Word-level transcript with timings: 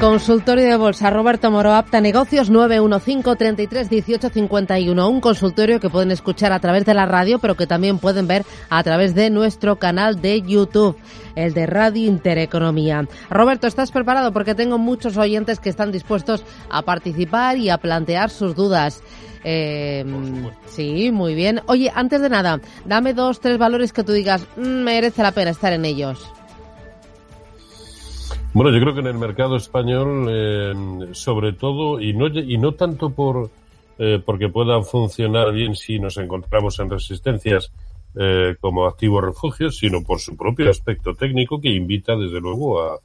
Consultorio 0.00 0.64
de 0.64 0.76
Bolsa, 0.76 1.10
Roberto 1.10 1.50
Moro, 1.50 1.72
apta 1.72 2.00
negocios 2.00 2.52
915-33-1851. 2.52 5.10
Un 5.10 5.20
consultorio 5.20 5.80
que 5.80 5.90
pueden 5.90 6.12
escuchar 6.12 6.52
a 6.52 6.60
través 6.60 6.84
de 6.84 6.94
la 6.94 7.04
radio, 7.04 7.40
pero 7.40 7.56
que 7.56 7.66
también 7.66 7.98
pueden 7.98 8.28
ver 8.28 8.44
a 8.70 8.80
través 8.84 9.16
de 9.16 9.28
nuestro 9.28 9.80
canal 9.80 10.22
de 10.22 10.40
YouTube, 10.42 10.96
el 11.34 11.52
de 11.52 11.66
Radio 11.66 12.06
Intereconomía. 12.06 13.08
Roberto, 13.28 13.66
¿estás 13.66 13.90
preparado? 13.90 14.32
Porque 14.32 14.54
tengo 14.54 14.78
muchos 14.78 15.16
oyentes 15.16 15.58
que 15.58 15.68
están 15.68 15.90
dispuestos 15.90 16.44
a 16.70 16.82
participar 16.82 17.56
y 17.56 17.68
a 17.68 17.78
plantear 17.78 18.30
sus 18.30 18.54
dudas. 18.54 19.02
Eh, 19.42 20.04
sí, 20.66 21.10
muy 21.10 21.34
bien. 21.34 21.60
Oye, 21.66 21.90
antes 21.92 22.20
de 22.20 22.28
nada, 22.28 22.60
dame 22.84 23.14
dos, 23.14 23.40
tres 23.40 23.58
valores 23.58 23.92
que 23.92 24.04
tú 24.04 24.12
digas, 24.12 24.46
mm, 24.56 24.60
merece 24.60 25.24
la 25.24 25.32
pena 25.32 25.50
estar 25.50 25.72
en 25.72 25.84
ellos. 25.84 26.24
Bueno, 28.58 28.72
yo 28.76 28.80
creo 28.80 28.92
que 28.92 29.00
en 29.02 29.06
el 29.06 29.18
mercado 29.18 29.54
español, 29.54 30.26
eh, 30.28 30.74
sobre 31.12 31.52
todo, 31.52 32.00
y 32.00 32.12
no, 32.12 32.26
y 32.26 32.58
no 32.58 32.72
tanto 32.74 33.10
por 33.10 33.52
eh, 34.00 34.20
porque 34.26 34.48
puedan 34.48 34.82
funcionar 34.82 35.52
bien 35.52 35.76
si 35.76 36.00
nos 36.00 36.16
encontramos 36.16 36.76
en 36.80 36.90
resistencias 36.90 37.70
eh, 38.16 38.56
como 38.60 38.86
activos 38.86 39.22
refugios, 39.22 39.78
sino 39.78 40.02
por 40.02 40.18
su 40.18 40.36
propio 40.36 40.68
aspecto 40.70 41.14
técnico 41.14 41.60
que 41.60 41.68
invita, 41.68 42.16
desde 42.16 42.40
luego, 42.40 42.82
a 42.82 42.98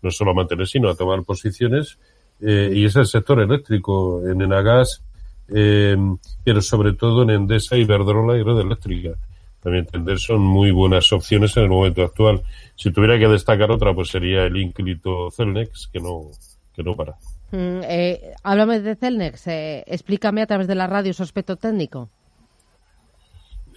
no 0.00 0.12
solo 0.12 0.30
a 0.30 0.34
mantener, 0.34 0.68
sino 0.68 0.88
a 0.88 0.94
tomar 0.94 1.24
posiciones. 1.24 1.98
y 2.40 2.84
es 2.84 2.94
el 2.94 3.06
sector 3.06 3.40
eléctrico, 3.40 4.22
en 4.24 4.42
Enagas, 4.42 5.02
pero 5.48 6.62
sobre 6.62 6.92
todo 6.92 7.24
en 7.24 7.30
Endesa, 7.30 7.76
Iberdrola 7.76 8.38
y 8.38 8.44
Red 8.44 8.60
Eléctrica 8.60 9.18
a 9.64 9.68
mi 9.68 9.78
entender, 9.78 10.18
son 10.18 10.40
muy 10.40 10.70
buenas 10.70 11.12
opciones 11.12 11.56
en 11.56 11.64
el 11.64 11.68
momento 11.68 12.02
actual. 12.02 12.42
Si 12.76 12.90
tuviera 12.90 13.18
que 13.18 13.28
destacar 13.28 13.70
otra, 13.70 13.94
pues 13.94 14.08
sería 14.08 14.44
el 14.44 14.56
ínclito 14.56 15.30
Celnex, 15.30 15.88
que 15.92 16.00
no, 16.00 16.30
que 16.74 16.82
no 16.82 16.96
para. 16.96 17.16
Mm, 17.52 17.80
eh, 17.84 18.32
háblame 18.42 18.80
de 18.80 18.96
Celnex. 18.96 19.46
Eh, 19.48 19.84
explícame 19.86 20.42
a 20.42 20.46
través 20.46 20.66
de 20.66 20.74
la 20.74 20.86
radio 20.86 21.12
su 21.12 21.22
aspecto 21.22 21.56
técnico. 21.56 22.08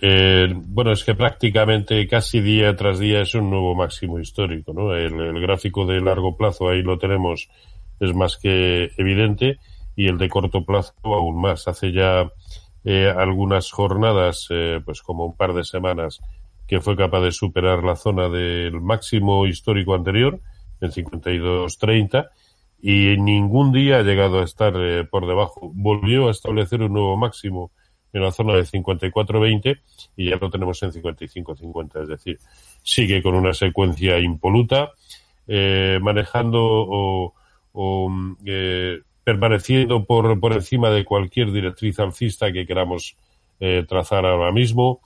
Eh, 0.02 0.54
bueno, 0.54 0.92
es 0.92 1.04
que 1.04 1.16
prácticamente 1.16 2.08
casi 2.08 2.42
día 2.42 2.76
tras 2.76 3.00
día 3.00 3.22
es 3.22 3.36
un 3.36 3.50
nuevo 3.50 3.74
máximo 3.74 4.20
histórico, 4.20 4.74
¿no? 4.74 4.94
El, 4.94 5.20
el, 5.20 5.40
gráfico 5.40 5.86
de 5.86 6.02
largo 6.02 6.36
plazo 6.36 6.68
ahí 6.68 6.82
lo 6.82 6.98
tenemos, 6.98 7.50
es 8.02 8.14
más 8.14 8.38
que 8.38 8.92
evidente, 8.98 9.60
y 9.96 10.08
el 10.08 10.18
de 10.18 10.28
corto 10.28 10.66
plazo 10.66 10.94
aún 11.04 11.40
más. 11.40 11.68
Hace 11.68 11.94
ya 11.94 12.30
eh, 12.84 13.14
algunas 13.16 13.72
jornadas, 13.72 14.48
eh, 14.50 14.82
pues 14.84 15.02
como 15.02 15.26
un 15.26 15.36
par 15.36 15.54
de 15.54 15.64
semanas, 15.64 16.20
que 16.68 16.82
fue 16.82 16.96
capaz 16.96 17.22
de 17.22 17.32
superar 17.32 17.84
la 17.84 17.96
zona 17.96 18.30
del 18.30 18.82
máximo 18.82 19.46
histórico 19.46 19.94
anterior, 19.94 20.40
en 20.82 20.92
52.30, 20.92 22.30
y 22.82 23.16
ningún 23.18 23.72
día 23.72 24.00
ha 24.00 24.04
llegado 24.04 24.42
a 24.42 24.44
estar 24.44 24.74
eh, 24.78 25.06
por 25.06 25.26
debajo. 25.26 25.72
Volvió 25.74 26.28
a 26.28 26.32
establecer 26.32 26.82
un 26.82 26.94
nuevo 26.94 27.16
máximo 27.16 27.72
en 28.12 28.22
la 28.22 28.32
zona 28.32 28.54
de 28.54 28.64
54.20 28.64 29.80
y 30.18 30.30
ya 30.30 30.36
lo 30.36 30.50
tenemos 30.50 30.84
en 30.84 30.92
55.50, 30.92 32.04
es 32.04 32.08
decir, 32.10 32.40
sigue 32.84 33.24
con 33.24 33.36
una 33.36 33.54
secuencia 33.54 34.20
impoluta, 34.20 34.92
eh, 35.48 35.98
manejando 36.02 36.60
o, 36.62 37.34
o 37.72 38.12
eh, 38.46 39.00
permaneciendo 39.24 40.06
por, 40.06 40.40
por 40.40 40.54
encima 40.54 40.90
de 40.90 41.06
cualquier 41.06 41.52
directriz 41.52 42.00
alcista 42.00 42.52
que 42.52 42.66
queramos 42.66 43.16
eh, 43.60 43.86
trazar 43.88 44.26
ahora 44.26 44.52
mismo, 44.52 45.02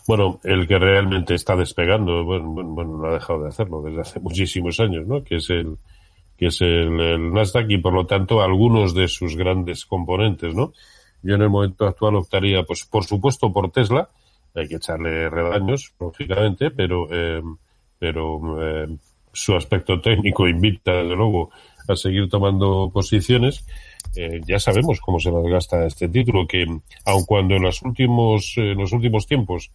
Bueno, 0.07 0.41
el 0.45 0.69
que 0.69 0.79
realmente 0.79 1.35
está 1.35 1.57
despegando, 1.57 2.25
bueno, 2.25 2.49
bueno, 2.51 2.71
bueno, 2.71 2.99
no 2.99 3.09
ha 3.09 3.15
dejado 3.15 3.43
de 3.43 3.49
hacerlo 3.49 3.83
desde 3.83 4.01
hace 4.01 4.21
muchísimos 4.27 4.79
años, 4.81 5.07
¿no? 5.07 5.25
Que 5.25 5.37
es 5.37 5.51
el, 5.51 5.79
que 6.37 6.47
es 6.47 6.61
el, 6.61 7.33
Nasdaq 7.33 7.71
y 7.71 7.79
por 7.79 7.93
lo 7.93 8.07
tanto 8.07 8.41
algunos 8.41 8.95
de 8.95 9.09
sus 9.09 9.37
grandes 9.37 9.85
componentes, 9.85 10.55
¿no? 10.55 10.73
Yo 11.23 11.35
en 11.35 11.43
el 11.43 11.51
momento 11.51 11.87
actual 11.87 12.17
optaría, 12.17 12.63
pues, 12.63 12.85
por 12.85 13.05
supuesto, 13.05 13.53
por 13.53 13.71
Tesla. 13.73 14.09
Hay 14.55 14.69
que 14.69 14.77
echarle 14.77 15.29
redaños, 15.29 15.93
lógicamente, 15.99 16.71
pero, 16.71 17.09
eh, 17.11 17.43
pero 17.99 18.63
eh, 18.63 18.97
su 19.33 19.57
aspecto 19.57 20.01
técnico 20.01 20.47
invita, 20.47 20.93
desde 20.93 21.17
luego, 21.17 21.51
a 21.89 21.97
seguir 21.97 22.29
tomando 22.29 22.91
posiciones. 22.93 23.67
Eh, 24.17 24.41
ya 24.47 24.59
sabemos 24.59 25.01
cómo 25.01 25.21
se 25.21 25.31
las 25.31 25.45
gasta 25.45 25.87
este 25.87 26.09
título, 26.09 26.47
que 26.47 26.65
aun 27.05 27.25
cuando 27.27 27.55
en 27.55 27.63
los 27.63 27.83
últimos, 27.83 28.55
eh, 28.57 28.73
en 28.73 28.79
los 28.79 28.93
últimos 28.93 29.27
tiempos 29.27 29.71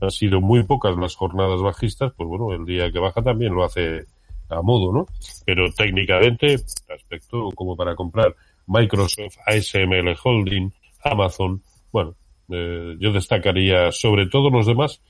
han 0.00 0.10
sido 0.10 0.40
muy 0.40 0.64
pocas 0.64 0.96
las 0.96 1.14
jornadas 1.14 1.60
bajistas, 1.62 2.12
pues 2.16 2.28
bueno, 2.28 2.52
el 2.52 2.64
día 2.66 2.90
que 2.90 2.98
baja 2.98 3.22
también 3.22 3.54
lo 3.54 3.64
hace 3.64 4.06
a 4.48 4.60
modo, 4.62 4.92
¿no? 4.92 5.06
Pero 5.46 5.72
técnicamente, 5.72 6.56
aspecto 6.94 7.50
como 7.54 7.76
para 7.76 7.94
comprar 7.94 8.34
Microsoft, 8.66 9.36
ASML 9.46 10.16
Holding, 10.22 10.72
Amazon, 11.04 11.62
bueno, 11.92 12.14
eh, 12.50 12.96
yo 12.98 13.12
destacaría 13.12 13.92
sobre 13.92 14.26
todo 14.26 14.50
los 14.50 14.66
demás, 14.66 15.00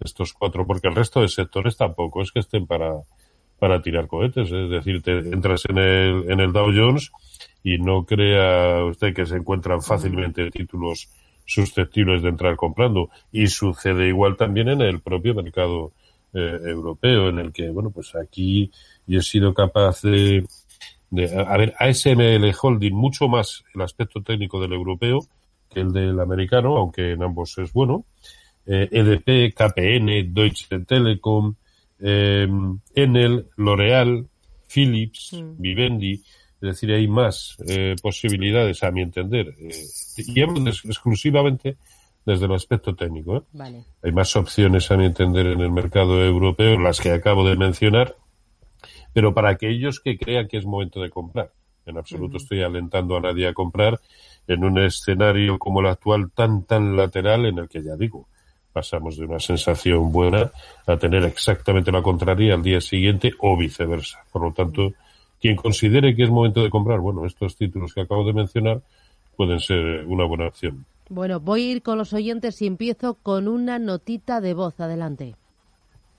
estos 0.00 0.32
cuatro, 0.34 0.66
porque 0.66 0.88
el 0.88 0.94
resto 0.94 1.22
de 1.22 1.28
sectores 1.28 1.76
tampoco 1.76 2.22
es 2.22 2.30
que 2.30 2.40
estén 2.40 2.66
para, 2.66 2.92
para 3.58 3.80
tirar 3.80 4.06
cohetes, 4.06 4.50
es 4.50 4.70
decir, 4.70 5.02
te 5.02 5.18
entras 5.18 5.64
en 5.68 5.78
el, 5.78 6.30
en 6.30 6.40
el 6.40 6.52
Dow 6.52 6.70
Jones 6.74 7.10
y 7.64 7.78
no 7.78 8.04
crea 8.04 8.84
usted 8.84 9.14
que 9.14 9.24
se 9.24 9.36
encuentran 9.36 9.82
fácilmente 9.82 10.50
títulos 10.50 11.08
susceptibles 11.46 12.22
de 12.22 12.28
entrar 12.28 12.56
comprando. 12.56 13.08
Y 13.32 13.46
sucede 13.46 14.06
igual 14.08 14.36
también 14.36 14.68
en 14.68 14.82
el 14.82 15.00
propio 15.00 15.34
mercado 15.34 15.92
eh, 16.34 16.60
europeo, 16.62 17.30
en 17.30 17.38
el 17.38 17.52
que, 17.52 17.70
bueno, 17.70 17.90
pues 17.90 18.14
aquí 18.14 18.70
yo 19.06 19.20
he 19.20 19.22
sido 19.22 19.54
capaz 19.54 20.02
de, 20.02 20.46
de, 21.10 21.34
a 21.40 21.56
ver, 21.56 21.74
ASML 21.78 22.54
Holding, 22.60 22.94
mucho 22.94 23.28
más 23.28 23.64
el 23.74 23.80
aspecto 23.80 24.22
técnico 24.22 24.60
del 24.60 24.74
europeo 24.74 25.20
que 25.70 25.80
el 25.80 25.92
del 25.92 26.20
americano, 26.20 26.76
aunque 26.76 27.12
en 27.12 27.22
ambos 27.22 27.56
es 27.58 27.72
bueno. 27.72 28.04
Eh, 28.66 28.88
EDP, 28.92 29.54
KPN, 29.54 30.32
Deutsche 30.32 30.80
Telekom, 30.80 31.54
eh, 31.98 32.46
Enel, 32.94 33.46
L'Oreal, 33.56 34.26
Philips, 34.68 35.32
Mm. 35.32 35.60
Vivendi, 35.60 36.22
es 36.60 36.68
decir, 36.68 36.92
hay 36.92 37.06
más 37.08 37.56
eh, 37.68 37.94
posibilidades 38.02 38.82
a 38.82 38.90
mi 38.90 39.02
entender, 39.02 39.54
eh, 39.58 39.70
y 40.16 40.40
exclusivamente 40.40 41.76
desde 42.24 42.46
el 42.46 42.52
aspecto 42.52 42.94
técnico. 42.94 43.36
¿eh? 43.36 43.42
Vale. 43.52 43.84
Hay 44.02 44.12
más 44.12 44.34
opciones 44.36 44.90
a 44.90 44.96
mi 44.96 45.06
entender 45.06 45.46
en 45.46 45.60
el 45.60 45.70
mercado 45.70 46.24
europeo, 46.24 46.78
las 46.78 47.00
que 47.00 47.10
acabo 47.10 47.46
de 47.46 47.56
mencionar, 47.56 48.16
pero 49.12 49.34
para 49.34 49.50
aquellos 49.50 50.00
que 50.00 50.18
crean 50.18 50.48
que 50.48 50.56
es 50.56 50.64
momento 50.64 51.00
de 51.00 51.10
comprar. 51.10 51.52
En 51.86 51.98
absoluto 51.98 52.38
estoy 52.38 52.62
alentando 52.62 53.16
a 53.16 53.20
nadie 53.20 53.46
a 53.46 53.52
comprar 53.52 54.00
en 54.46 54.64
un 54.64 54.78
escenario 54.78 55.58
como 55.58 55.80
el 55.80 55.86
actual 55.86 56.30
tan, 56.32 56.64
tan 56.64 56.96
lateral 56.96 57.44
en 57.44 57.58
el 57.58 57.68
que 57.68 57.82
ya 57.82 57.94
digo, 57.94 58.26
pasamos 58.72 59.16
de 59.16 59.26
una 59.26 59.38
sensación 59.38 60.10
buena 60.10 60.50
a 60.86 60.96
tener 60.96 61.24
exactamente 61.24 61.92
la 61.92 62.02
contraria 62.02 62.54
al 62.54 62.62
día 62.62 62.80
siguiente 62.80 63.32
o 63.38 63.56
viceversa. 63.56 64.24
Por 64.32 64.42
lo 64.42 64.52
tanto, 64.52 64.92
quien 65.40 65.56
considere 65.56 66.14
que 66.14 66.24
es 66.24 66.30
momento 66.30 66.62
de 66.62 66.70
comprar, 66.70 67.00
bueno, 67.00 67.26
estos 67.26 67.56
títulos 67.56 67.92
que 67.94 68.02
acabo 68.02 68.24
de 68.24 68.32
mencionar 68.32 68.82
pueden 69.36 69.60
ser 69.60 70.06
una 70.06 70.24
buena 70.24 70.48
opción. 70.48 70.86
Bueno, 71.08 71.40
voy 71.40 71.62
a 71.62 71.72
ir 71.72 71.82
con 71.82 71.98
los 71.98 72.12
oyentes 72.12 72.62
y 72.62 72.66
empiezo 72.66 73.14
con 73.14 73.48
una 73.48 73.78
notita 73.78 74.40
de 74.40 74.54
voz. 74.54 74.80
Adelante. 74.80 75.34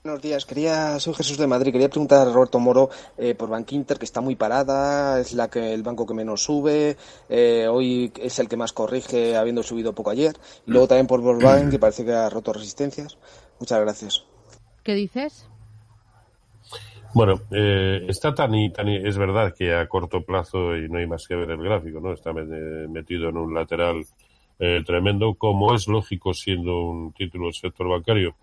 Buenos 0.04 0.22
días, 0.22 0.46
quería, 0.46 1.00
soy 1.00 1.14
Jesús 1.14 1.36
de 1.36 1.48
Madrid, 1.48 1.72
quería 1.72 1.88
preguntar 1.88 2.28
a 2.28 2.32
Roberto 2.32 2.60
Moro 2.60 2.90
eh, 3.18 3.34
por 3.34 3.48
Bankinter, 3.48 3.98
que 3.98 4.04
está 4.04 4.20
muy 4.20 4.36
parada, 4.36 5.18
es 5.18 5.32
la 5.32 5.50
que 5.50 5.74
el 5.74 5.82
banco 5.82 6.06
que 6.06 6.14
menos 6.14 6.44
sube, 6.44 6.96
eh, 7.28 7.66
hoy 7.68 8.12
es 8.14 8.38
el 8.38 8.48
que 8.48 8.56
más 8.56 8.72
corrige, 8.72 9.36
habiendo 9.36 9.64
subido 9.64 9.96
poco 9.96 10.10
ayer, 10.10 10.36
y 10.64 10.70
luego 10.70 10.86
también 10.86 11.08
por 11.08 11.22
Volkswagen, 11.22 11.70
que 11.70 11.80
parece 11.80 12.04
que 12.04 12.12
ha 12.12 12.30
roto 12.30 12.52
resistencias. 12.52 13.18
Muchas 13.58 13.80
gracias. 13.80 14.24
¿Qué 14.84 14.94
dices? 14.94 15.48
Bueno, 17.16 17.40
eh, 17.50 18.04
está 18.08 18.34
tan 18.34 18.54
y, 18.54 18.70
tan 18.70 18.88
es 18.88 19.16
verdad 19.16 19.54
que 19.56 19.74
a 19.74 19.88
corto 19.88 20.20
plazo, 20.20 20.76
y 20.76 20.86
no 20.86 20.98
hay 20.98 21.06
más 21.06 21.26
que 21.26 21.34
ver 21.34 21.50
el 21.50 21.62
gráfico, 21.62 21.98
¿no? 21.98 22.12
Está 22.12 22.34
metido 22.34 23.30
en 23.30 23.38
un 23.38 23.54
lateral 23.54 24.04
tremendo, 24.84 25.34
como 25.34 25.74
es 25.74 25.88
lógico 25.88 26.34
siendo 26.34 26.78
un 26.82 27.12
título 27.12 27.46
del 27.46 27.54
sector 27.54 27.88
bancario 27.88 28.36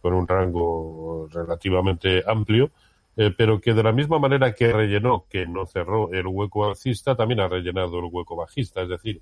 con 0.00 0.14
un 0.14 0.26
rango 0.26 1.28
relativamente 1.30 2.22
amplio, 2.26 2.70
eh, 3.18 3.34
pero 3.36 3.60
que 3.60 3.74
de 3.74 3.82
la 3.82 3.92
misma 3.92 4.18
manera 4.18 4.54
que 4.54 4.72
rellenó, 4.72 5.26
que 5.28 5.46
no 5.46 5.66
cerró 5.66 6.10
el 6.12 6.26
hueco 6.26 6.64
alcista, 6.64 7.14
también 7.16 7.40
ha 7.40 7.48
rellenado 7.48 7.98
el 7.98 8.06
hueco 8.10 8.34
bajista, 8.34 8.82
es 8.82 8.88
decir, 8.88 9.20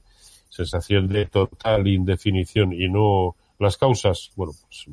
sensación 0.48 1.08
de 1.08 1.26
total 1.26 1.88
indefinición 1.88 2.72
y 2.72 2.88
no 2.88 3.34
las 3.58 3.76
causas, 3.76 4.30
bueno, 4.36 4.52
pues 4.62 4.86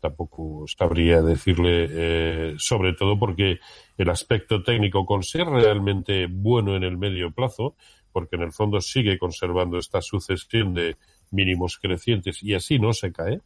tampoco 0.00 0.64
sabría 0.66 1.22
decirle, 1.22 1.88
eh, 1.90 2.54
sobre 2.58 2.92
todo 2.92 3.18
porque 3.18 3.58
el 3.96 4.10
aspecto 4.10 4.62
técnico, 4.62 5.04
con 5.04 5.22
ser 5.22 5.46
realmente 5.46 6.26
bueno 6.30 6.76
en 6.76 6.84
el 6.84 6.96
medio 6.96 7.30
plazo, 7.32 7.74
porque 8.12 8.36
en 8.36 8.42
el 8.42 8.52
fondo 8.52 8.80
sigue 8.80 9.18
conservando 9.18 9.78
esta 9.78 10.00
sucesión 10.00 10.74
de 10.74 10.96
mínimos 11.30 11.78
crecientes 11.78 12.42
y 12.42 12.54
así 12.54 12.78
no 12.78 12.92
se 12.92 13.12
cae, 13.12 13.40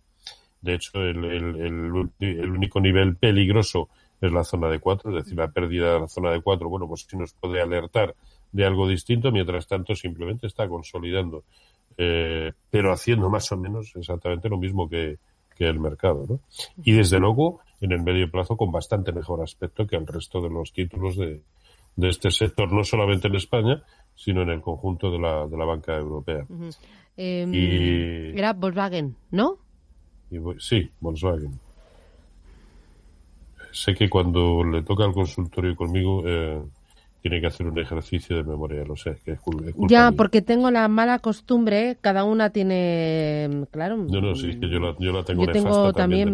de 0.63 0.75
hecho, 0.75 1.03
el, 1.03 1.25
el, 1.25 2.51
único 2.51 2.81
nivel 2.81 3.17
peligroso 3.17 3.89
es 4.21 4.31
la 4.33 4.45
zona 4.45 4.69
de 4.69 4.79
4, 4.79 5.11
es 5.11 5.25
decir, 5.25 5.37
la 5.37 5.51
pérdida 5.51 5.95
de 5.95 6.01
la 6.01 6.09
zona 6.09 6.31
de 6.31 6.41
4, 6.41 6.69
bueno, 6.69 6.87
pues 6.87 7.05
sí 7.09 7.17
nos 7.17 7.35
puede 7.35 7.61
alertar 7.61 8.15
de 8.53 8.65
algo 8.65 8.87
distinto, 8.87 9.33
mientras 9.33 9.67
tanto 9.67 9.97
simplemente 9.97 10.47
está 10.47 10.69
consolidando, 10.69 11.43
eh, 11.97 12.53
pero 12.71 12.93
haciendo 12.93 13.29
más 13.29 13.51
o 13.51 13.57
menos 13.57 13.91
exactamente 13.97 14.49
lo 14.49 14.57
mismo 14.57 14.89
que, 14.89 15.19
que 15.63 15.69
el 15.69 15.79
mercado, 15.79 16.27
¿no? 16.29 16.41
Y 16.83 16.93
desde 16.93 17.19
luego, 17.19 17.61
en 17.81 17.93
el 17.93 18.03
medio 18.03 18.31
plazo, 18.31 18.57
con 18.57 18.73
bastante 18.73 19.13
mejor 19.13 19.43
aspecto 19.43 19.87
que 19.87 19.97
el 19.97 20.07
resto 20.07 20.41
de 20.41 20.51
los 20.51 20.73
títulos 20.73 21.17
de, 21.17 21.43
de 21.97 22.09
este 22.09 22.31
sector, 22.31 22.73
no 22.73 22.83
solamente 22.85 23.29
en 23.29 23.37
España, 23.37 23.83
sino 24.15 24.43
en 24.43 24.51
el 24.51 24.61
conjunto 24.61 25.11
de 25.11 25.19
la, 25.19 25.47
de 25.47 25.57
la 25.57 25.65
banca 25.65 25.97
europea. 25.97 26.45
Em, 27.17 27.55
y... 27.55 28.39
Era 28.39 28.53
Volkswagen, 28.55 29.17
¿no? 29.31 29.59
sí, 30.59 30.91
Volkswagen. 31.01 31.61
Sé 33.71 33.95
que 33.95 34.11
cuando 34.11 34.65
le 34.65 34.83
toca 34.83 35.05
al 35.05 35.13
consultorio 35.13 35.77
conmigo 35.77 36.23
eh, 36.27 36.61
tiene 37.23 37.41
que 37.41 37.47
hacer 37.47 37.69
un 37.69 37.79
ejercicio 37.79 38.37
de 38.37 38.43
memoria, 38.43 38.85
lo 38.85 38.97
sé, 38.97 39.17
que 39.25 39.33
es, 39.33 39.41
Ya, 39.89 40.11
porque 40.11 40.43
tengo 40.43 40.73
la 40.73 40.89
mala 40.89 41.21
costumbre, 41.21 41.97
cada 42.01 42.25
una 42.25 42.51
tiene, 42.51 43.65
claro. 43.71 43.97
No, 43.97 44.21
no, 44.21 44.35
sí, 44.35 44.51
es 44.51 44.57
que 44.57 44.69
yo 44.69 44.81
la, 44.81 44.97
yo 44.99 45.13
la 45.13 45.23
tengo, 45.25 45.47
yo 45.47 45.93
también, 45.93 46.29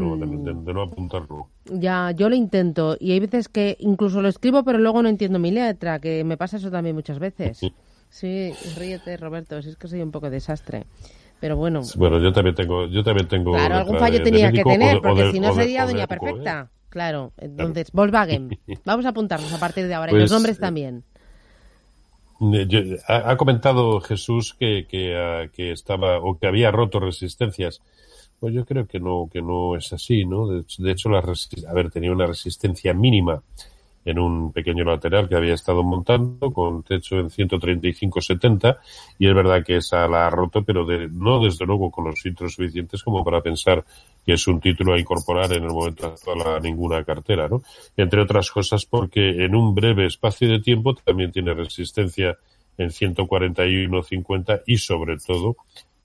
de, 0.65 0.73
no, 0.73 0.83
apuntarlo. 0.83 1.49
Ya, 1.67 2.13
yo 2.13 2.31
lo 2.31 2.35
intento 2.35 2.97
y 2.99 3.13
hay 3.13 3.21
veces 3.21 3.51
que 3.51 3.77
incluso 3.81 4.23
lo 4.23 4.29
escribo 4.29 4.65
pero 4.65 4.79
luego 4.79 5.03
no 5.03 5.11
entiendo 5.11 5.39
mi 5.39 5.51
letra, 5.51 5.99
que 5.99 6.25
me 6.25 6.39
pasa 6.39 6.57
eso 6.57 6.71
también 6.71 6.97
muchas 6.97 7.19
veces. 7.19 7.61
sí, 8.09 8.53
ríete 8.79 9.19
Roberto, 9.19 9.61
si 9.61 9.69
es 9.69 9.77
que 9.77 9.89
soy 9.89 10.01
un 10.01 10.11
poco 10.11 10.31
desastre. 10.31 10.87
Pero 11.39 11.57
bueno. 11.57 11.83
Bueno, 11.97 12.19
yo 12.19 12.33
también 12.33 12.57
tengo. 12.57 12.87
Yo 12.89 13.05
también 13.05 13.29
tengo 13.29 13.53
claro, 13.53 13.77
algún 13.77 13.99
fallo 13.99 14.21
tenía 14.25 14.51
que 14.51 14.65
tener, 14.65 15.01
porque 15.01 15.31
si 15.31 15.39
no 15.39 15.55
sería 15.55 15.87
Doña 15.87 16.09
Perfecta. 16.09 16.69
¿eh? 16.69 16.78
Claro, 16.89 17.33
entonces, 17.37 17.93
Volkswagen. 17.93 18.59
Vamos 18.85 19.05
a 19.07 19.11
apuntarnos 19.11 19.53
a 19.53 19.61
partir 19.61 19.87
de 19.87 19.95
ahora, 19.95 20.13
y 20.13 20.15
los 20.15 20.23
pues, 20.23 20.33
nombres 20.33 20.57
eh, 20.57 20.61
también. 20.61 21.05
ha, 23.07 23.37
comentado 23.37 24.01
Jesús 24.01 24.55
que, 24.59 24.87
que, 24.89 25.17
ah, 25.17 25.49
que, 25.53 25.73
estaba 25.73 26.19
o 26.19 26.39
que 26.39 26.47
había 26.47 26.71
roto 26.71 27.01
resistencias. 27.01 27.83
Pues 28.41 28.55
yo 28.55 28.65
creo 28.65 28.87
que 28.87 29.01
no, 29.01 29.29
que 29.33 29.43
no 29.43 29.77
es 29.77 29.93
así, 29.93 30.25
¿no? 30.25 30.47
De, 30.47 30.65
de 30.79 30.93
hecho, 30.93 31.09
la 31.09 31.19
a 31.19 31.75
ver, 31.75 31.91
tenía 31.91 32.13
una 32.13 32.27
resistencia 32.27 32.95
mínima 32.95 33.43
en 34.09 34.19
un 34.19 34.53
pequeño 34.53 34.85
lateral 34.85 35.29
que 35.29 35.37
había 35.37 35.53
estado 35.53 35.83
montando 35.83 36.51
con 36.51 36.83
techo 36.83 37.17
en 37.17 37.29
135-70 37.29 38.79
y 39.19 39.29
es 39.29 39.35
verdad 39.35 39.63
que 39.63 39.77
esa 39.77 40.09
la 40.09 40.27
ha 40.27 40.31
roto, 40.31 40.63
pero 40.65 40.87
de, 40.87 41.09
no 41.09 41.45
desde 41.45 41.67
luego 41.67 41.91
con 41.91 42.07
los 42.07 42.19
filtros 42.19 42.55
suficientes 42.55 43.03
como 43.03 43.23
para 43.23 43.43
pensar 43.43 43.85
que 44.25 44.33
es 44.33 44.49
un 44.49 44.61
título 44.61 44.95
a 44.95 44.99
incorporar 44.99 45.53
en 45.53 45.65
el 45.65 45.71
momento 45.71 46.07
actual 46.07 46.41
a 46.57 46.59
ninguna 46.59 47.05
cartera, 47.05 47.49
¿no? 47.49 47.63
Entre 47.99 48.23
otras 48.23 48.51
cosas 48.51 48.87
porque 48.87 49.45
en 49.45 49.55
un 49.55 49.75
breve 49.75 50.07
espacio 50.07 50.49
de 50.49 50.61
tiempo 50.61 50.95
también 50.95 51.31
tiene 51.31 51.53
resistencia 51.53 52.39
en 52.79 52.89
141-50 52.89 54.63
y 54.67 54.79
sobre 54.79 55.19
todo 55.19 55.57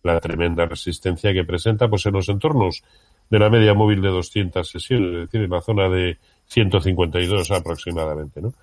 la 0.03 0.19
tremenda 0.19 0.65
resistencia 0.65 1.31
que 1.31 1.45
presenta 1.45 1.87
pues 1.87 2.05
en 2.05 2.13
los 2.13 2.27
entornos 2.27 2.83
de 3.29 3.39
la 3.39 3.49
media 3.49 3.73
móvil 3.73 4.01
de 4.01 4.09
200 4.09 4.67
sesiones, 4.67 5.09
es 5.13 5.19
decir, 5.21 5.41
en 5.41 5.49
la 5.49 5.61
zona 5.61 5.87
de 5.87 6.17
152 6.47 7.51
aproximadamente, 7.51 8.41
¿no? 8.41 8.53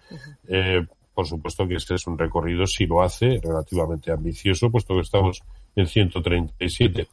eh, 0.48 0.84
por 1.14 1.26
supuesto 1.26 1.66
que 1.66 1.74
este 1.74 1.96
es 1.96 2.06
un 2.06 2.16
recorrido, 2.16 2.66
si 2.66 2.86
lo 2.86 3.02
hace, 3.02 3.40
relativamente 3.42 4.12
ambicioso, 4.12 4.70
puesto 4.70 4.94
que 4.94 5.00
estamos 5.00 5.42
en 5.76 5.86
137. 5.86 7.08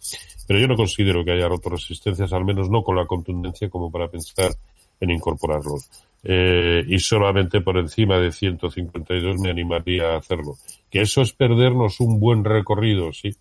Pero 0.48 0.60
yo 0.60 0.68
no 0.68 0.76
considero 0.76 1.26
que 1.26 1.32
haya 1.32 1.48
roto 1.48 1.70
resistencias, 1.70 2.32
al 2.32 2.46
menos 2.46 2.70
no 2.70 2.84
con 2.84 2.96
la 2.96 3.06
contundencia 3.06 3.70
como 3.70 3.92
para 3.92 4.08
pensar 4.08 4.52
en 5.00 5.12
incorporarlos. 5.12 5.90
Eh, 6.24 6.84
y 6.88 7.00
solamente 7.00 7.62
por 7.62 7.78
encima 7.78 8.18
de 8.18 8.32
152 8.32 9.40
me 9.40 9.50
animaría 9.50 10.14
a 10.14 10.18
hacerlo. 10.18 10.56
Que 10.90 11.02
eso 11.02 11.22
es 11.22 11.34
perdernos 11.34 12.00
un 12.00 12.20
buen 12.20 12.44
recorrido, 12.44 13.12
sí, 13.14 13.36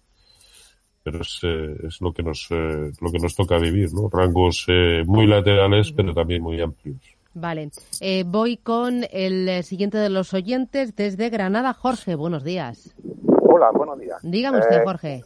pero 1.06 1.20
es, 1.20 1.38
eh, 1.44 1.76
es 1.86 2.00
lo 2.00 2.12
que 2.12 2.24
nos 2.24 2.48
eh, 2.50 2.90
lo 3.00 3.12
que 3.12 3.18
nos 3.20 3.36
toca 3.36 3.58
vivir, 3.58 3.92
¿no? 3.92 4.08
Rangos 4.10 4.64
eh, 4.66 5.04
muy 5.06 5.28
laterales, 5.28 5.92
pero 5.92 6.12
también 6.12 6.42
muy 6.42 6.60
amplios. 6.60 7.15
Vale, 7.38 7.70
voy 8.24 8.56
con 8.56 9.02
el 9.12 9.62
siguiente 9.62 9.98
de 9.98 10.08
los 10.08 10.32
oyentes 10.32 10.96
desde 10.96 11.28
Granada, 11.28 11.74
Jorge. 11.74 12.14
Buenos 12.14 12.44
días. 12.44 12.94
Hola, 13.42 13.70
buenos 13.72 13.98
días. 13.98 14.18
Dígame 14.22 14.60
usted, 14.60 14.82
Jorge. 14.84 15.22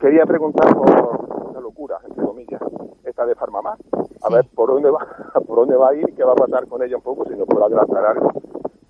Quería 0.00 0.24
preguntar 0.24 0.74
por 0.74 1.50
una 1.50 1.60
locura, 1.60 1.98
entre 2.08 2.24
comillas, 2.24 2.62
esta 3.04 3.26
de 3.26 3.34
Farmamar. 3.34 3.76
A 4.22 4.30
ver 4.30 4.46
por 4.54 4.70
dónde 4.70 4.88
va, 4.88 5.06
por 5.46 5.58
dónde 5.58 5.76
va 5.76 5.90
a 5.90 5.94
ir, 5.94 6.06
qué 6.16 6.24
va 6.24 6.32
a 6.32 6.36
pasar 6.36 6.66
con 6.68 6.82
ella 6.82 6.96
un 6.96 7.02
poco, 7.02 7.26
si 7.28 7.36
nos 7.36 7.46
puede 7.46 7.66
adelantar 7.66 8.06
algo. 8.06 8.32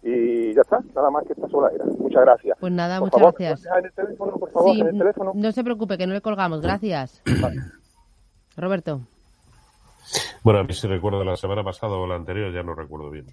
Y 0.05 0.55
ya 0.55 0.61
está, 0.61 0.79
nada 0.95 1.11
más 1.11 1.25
que 1.25 1.33
esta 1.33 1.49
sola 1.49 1.71
era. 1.75 1.85
Muchas 1.99 2.23
gracias. 2.23 2.57
Pues 2.61 2.73
nada, 2.73 3.01
muchas 3.01 3.23
gracias. 3.23 3.67
En 3.77 3.87
el 3.87 3.93
teléfono, 3.93 4.37
por 4.39 4.53
favor, 4.53 4.77
en 4.77 4.87
el 4.87 4.99
teléfono. 4.99 5.33
No 5.35 5.51
se 5.51 5.65
preocupe, 5.65 5.99
que 5.99 6.07
no 6.07 6.15
le 6.15 6.21
colgamos. 6.21 6.61
Gracias. 6.61 7.25
Roberto. 8.57 9.01
Bueno, 10.43 10.61
a 10.61 10.65
mí 10.65 10.73
si 10.73 10.87
recuerdo 10.87 11.25
la 11.25 11.37
semana 11.37 11.65
pasada 11.65 11.95
o 11.95 12.07
la 12.07 12.15
anterior, 12.15 12.53
ya 12.53 12.63
no 12.63 12.75
recuerdo 12.75 13.11
bien. 13.11 13.27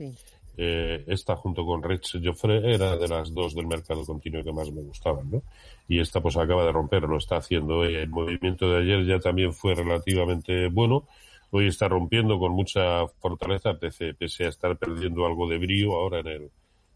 Eh, 0.55 1.03
esta 1.07 1.35
junto 1.35 1.65
con 1.65 1.81
Rich 1.81 2.19
Joffre 2.23 2.73
era 2.73 2.95
de 2.95 3.07
las 3.07 3.33
dos 3.33 3.55
del 3.55 3.65
mercado 3.65 4.05
continuo 4.05 4.43
que 4.43 4.53
más 4.53 4.71
me 4.71 4.81
gustaban, 4.81 5.29
¿no? 5.31 5.41
Y 5.87 5.99
esta 5.99 6.21
pues 6.21 6.37
acaba 6.37 6.63
de 6.63 6.71
romper, 6.71 7.03
lo 7.03 7.17
está 7.17 7.37
haciendo. 7.37 7.83
El 7.83 8.09
movimiento 8.09 8.69
de 8.69 8.81
ayer 8.81 9.05
ya 9.05 9.19
también 9.19 9.53
fue 9.53 9.75
relativamente 9.75 10.67
bueno. 10.69 11.07
Hoy 11.51 11.67
está 11.67 11.87
rompiendo 11.87 12.39
con 12.39 12.51
mucha 12.51 13.07
fortaleza, 13.19 13.75
pese, 13.75 14.13
pese 14.13 14.45
a 14.45 14.49
estar 14.49 14.75
perdiendo 14.77 15.25
algo 15.25 15.47
de 15.47 15.59
brío 15.59 15.93
ahora 15.93 16.19
en 16.19 16.27
el, 16.27 16.51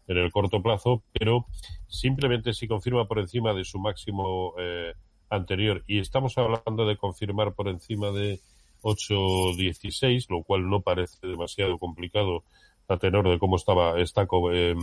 en 0.08 0.16
el 0.18 0.32
corto 0.32 0.60
plazo, 0.62 1.02
pero 1.12 1.46
simplemente 1.86 2.52
si 2.52 2.66
confirma 2.66 3.06
por 3.06 3.18
encima 3.20 3.54
de 3.54 3.64
su 3.64 3.78
máximo 3.78 4.54
eh, 4.58 4.94
anterior 5.30 5.84
y 5.86 6.00
estamos 6.00 6.36
hablando 6.38 6.86
de 6.86 6.96
confirmar 6.96 7.52
por 7.52 7.68
encima 7.68 8.10
de 8.10 8.40
8.16, 8.82 10.26
lo 10.28 10.42
cual 10.42 10.68
no 10.68 10.80
parece 10.80 11.26
demasiado 11.26 11.78
complicado 11.78 12.44
a 12.88 12.96
tenor 12.96 13.28
de 13.28 13.38
cómo 13.38 13.56
estaba 13.56 14.00
está 14.00 14.26
eh, 14.52 14.74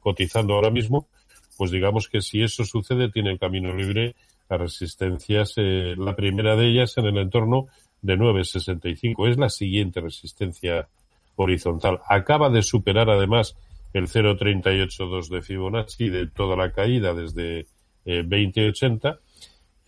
cotizando 0.00 0.54
ahora 0.54 0.70
mismo, 0.70 1.08
pues 1.56 1.70
digamos 1.70 2.08
que 2.08 2.20
si 2.20 2.42
eso 2.42 2.64
sucede 2.64 3.10
tiene 3.10 3.38
camino 3.38 3.74
libre 3.74 4.14
a 4.48 4.56
resistencias, 4.58 5.54
eh, 5.56 5.94
la 5.96 6.14
primera 6.14 6.54
de 6.54 6.68
ellas 6.68 6.96
en 6.98 7.06
el 7.06 7.18
entorno 7.18 7.66
de 8.02 8.16
9.65. 8.16 9.28
Es 9.28 9.38
la 9.38 9.48
siguiente 9.48 10.00
resistencia 10.00 10.88
horizontal. 11.36 12.00
Acaba 12.08 12.50
de 12.50 12.62
superar 12.62 13.10
además 13.10 13.56
el 13.92 14.08
0,382 14.08 15.30
de 15.30 15.42
Fibonacci 15.42 16.08
de 16.10 16.26
toda 16.26 16.56
la 16.56 16.72
caída 16.72 17.14
desde 17.14 17.66
2080. 18.04 19.18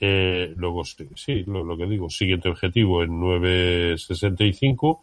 Eh, 0.00 0.52
luego, 0.57 0.85
sí, 0.85 1.45
lo, 1.47 1.76
que 1.76 1.87
digo, 1.87 2.09
siguiente 2.09 2.49
objetivo 2.49 3.02
en 3.02 3.21
9,65 3.21 5.00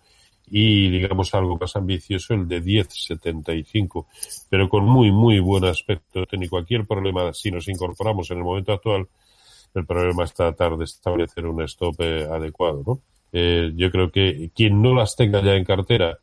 y 0.47 0.89
digamos 0.89 1.33
algo 1.33 1.57
más 1.57 1.75
ambicioso 1.75 2.33
el 2.33 2.47
de 2.47 2.61
10,75, 2.61 4.05
pero 4.49 4.69
con 4.69 4.85
muy, 4.85 5.11
muy 5.11 5.39
buen 5.39 5.65
aspecto 5.65 6.25
técnico. 6.25 6.57
Aquí 6.57 6.75
el 6.75 6.85
problema, 6.85 7.33
si 7.33 7.51
nos 7.51 7.67
incorporamos 7.67 8.29
en 8.31 8.37
el 8.37 8.43
momento 8.43 8.71
actual, 8.71 9.07
el 9.73 9.85
problema 9.85 10.23
es 10.23 10.33
tratar 10.33 10.77
de 10.77 10.85
establecer 10.85 11.45
un 11.45 11.61
stop 11.63 11.95
eh, 11.99 12.27
adecuado, 12.31 12.83
¿no? 12.85 13.01
Eh, 13.33 13.73
yo 13.75 13.91
creo 13.91 14.11
que 14.11 14.51
quien 14.55 14.81
no 14.81 14.93
las 14.93 15.17
tenga 15.17 15.41
ya 15.41 15.55
en 15.55 15.65
cartera 15.65 16.19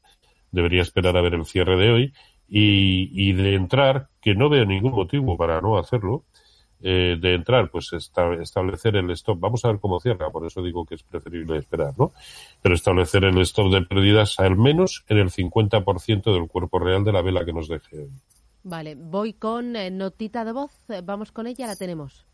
debería 0.51 0.81
esperar 0.81 1.15
a 1.17 1.21
ver 1.21 1.35
el 1.35 1.45
cierre 1.45 1.77
de 1.77 1.91
hoy 1.91 2.13
y, 2.49 3.11
y 3.13 3.33
de 3.35 3.55
entrar, 3.55 4.09
que 4.23 4.35
no 4.35 4.49
veo 4.49 4.65
ningún 4.65 4.93
motivo 4.93 5.37
para 5.37 5.61
no 5.61 5.77
hacerlo, 5.77 6.25
eh, 6.83 7.17
de 7.21 7.35
entrar, 7.35 7.71
pues 7.71 7.93
establecer 7.93 8.97
el 8.97 9.11
stop. 9.11 9.39
Vamos 9.41 9.65
a 9.65 9.69
ver 9.69 9.81
cómo 9.81 10.01
cierra, 10.01 10.31
por 10.31 10.47
eso 10.47 10.63
digo 10.63 10.85
que 10.85 10.97
es 10.97 11.03
preferible 11.03 11.59
esperar, 11.59 11.95
¿no? 11.99 12.13
Pero 12.61 12.75
establecer 12.75 13.25
el 13.25 13.39
stop 13.43 13.73
de 13.73 13.83
pérdidas 13.83 14.39
al 14.39 14.57
menos 14.57 15.05
en 15.09 15.19
el 15.19 15.31
50% 15.31 16.33
del 16.33 16.49
cuerpo 16.49 16.79
real 16.79 17.05
de 17.05 17.13
la 17.13 17.23
vela 17.23 17.45
que 17.45 17.53
nos 17.53 17.69
deje 17.69 17.99
hoy. 17.99 18.11
Vale, 18.65 18.95
voy 18.95 19.33
con 19.33 19.77
eh, 19.77 19.91
notita 19.91 20.45
de 20.45 20.53
voz. 20.53 20.73
Vamos 21.05 21.33
con 21.33 21.47
ella, 21.47 21.67
la 21.67 21.77
tenemos. 21.77 22.27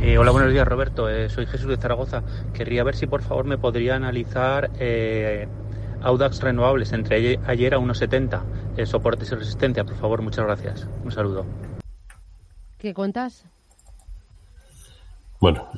Eh, 0.00 0.18
hola, 0.18 0.30
buenos 0.30 0.52
días, 0.52 0.68
Roberto. 0.68 1.08
Eh, 1.08 1.30
soy 1.30 1.46
Jesús 1.46 1.68
de 1.68 1.76
Zaragoza. 1.78 2.22
Querría 2.52 2.84
ver 2.84 2.96
si 2.96 3.06
por 3.06 3.22
favor 3.22 3.46
me 3.46 3.56
podría 3.56 3.96
analizar 3.96 4.70
eh, 4.78 5.48
Audax 6.02 6.40
Renovables 6.42 6.92
entre 6.92 7.38
ayer 7.46 7.74
a 7.74 7.78
1,70. 7.78 8.84
soportes 8.84 9.32
y 9.32 9.34
resistencia, 9.34 9.84
por 9.84 9.96
favor. 9.96 10.22
Muchas 10.22 10.44
gracias. 10.44 10.88
Un 11.02 11.12
saludo. 11.12 11.46
¿Qué 12.78 12.92
cuentas? 12.92 13.46
Bueno, 15.40 15.68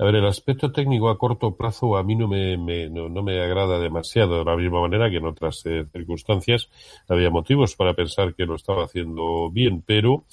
a 0.00 0.04
ver, 0.04 0.14
el 0.14 0.26
aspecto 0.26 0.72
técnico 0.72 1.10
a 1.10 1.18
corto 1.18 1.56
plazo 1.56 1.96
a 1.96 2.02
mí 2.02 2.16
no 2.16 2.26
me, 2.26 2.56
no, 2.88 3.10
no, 3.10 3.22
me 3.22 3.42
agrada 3.42 3.78
demasiado, 3.78 4.38
de 4.38 4.44
la 4.46 4.56
misma 4.56 4.80
manera 4.80 5.10
que 5.10 5.18
en 5.18 5.26
otras 5.26 5.62
circunstancias 5.92 6.70
había 7.06 7.28
motivos 7.28 7.76
para 7.76 7.92
pensar 7.92 8.34
que 8.34 8.46
lo 8.46 8.54
estaba 8.54 8.84
haciendo 8.84 9.50
bien, 9.50 9.82
pero 9.82 10.24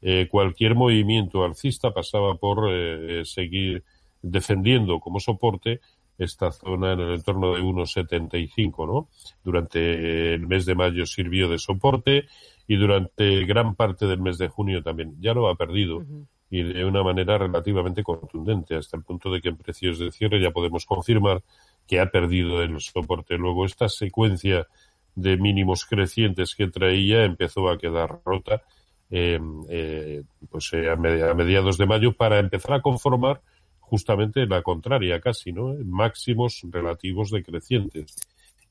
eh, 0.00 0.28
cualquier 0.30 0.76
movimiento 0.76 1.44
alcista 1.44 1.92
pasaba 1.92 2.36
por 2.36 2.68
eh, 2.70 3.24
seguir 3.24 3.82
defendiendo 4.22 5.00
como 5.00 5.18
soporte 5.18 5.80
esta 6.18 6.52
zona 6.52 6.92
en 6.92 7.00
el 7.00 7.14
entorno 7.14 7.52
de 7.52 7.62
1,75, 7.62 8.86
¿no? 8.86 9.08
Durante 9.42 10.34
el 10.34 10.46
mes 10.46 10.66
de 10.66 10.76
mayo 10.76 11.04
sirvió 11.04 11.48
de 11.48 11.58
soporte 11.58 12.26
y 12.68 12.76
durante 12.76 13.44
gran 13.44 13.74
parte 13.74 14.06
del 14.06 14.20
mes 14.20 14.38
de 14.38 14.46
junio 14.46 14.84
también. 14.84 15.16
Ya 15.20 15.34
lo 15.34 15.48
ha 15.48 15.56
perdido 15.56 16.04
y 16.50 16.62
de 16.62 16.84
una 16.84 17.02
manera 17.02 17.38
relativamente 17.38 18.02
contundente, 18.02 18.76
hasta 18.76 18.96
el 18.96 19.02
punto 19.02 19.30
de 19.30 19.40
que 19.40 19.48
en 19.48 19.56
precios 19.56 19.98
de 19.98 20.12
cierre 20.12 20.40
ya 20.40 20.50
podemos 20.50 20.86
confirmar 20.86 21.42
que 21.86 22.00
ha 22.00 22.06
perdido 22.06 22.62
el 22.62 22.80
soporte. 22.80 23.36
Luego 23.36 23.64
esta 23.64 23.88
secuencia 23.88 24.66
de 25.14 25.36
mínimos 25.36 25.86
crecientes 25.86 26.54
que 26.54 26.68
traía 26.68 27.24
empezó 27.24 27.68
a 27.68 27.78
quedar 27.78 28.20
rota 28.24 28.62
eh, 29.08 29.38
eh, 29.68 30.24
pues 30.50 30.72
eh, 30.72 30.90
a, 30.90 30.96
mediados 30.96 31.78
de 31.78 31.86
mayo 31.86 32.12
para 32.12 32.40
empezar 32.40 32.74
a 32.74 32.82
conformar 32.82 33.40
justamente 33.78 34.46
la 34.46 34.62
contraria 34.62 35.20
casi, 35.20 35.52
¿no? 35.52 35.74
Máximos 35.84 36.62
relativos 36.70 37.30
decrecientes. 37.30 38.16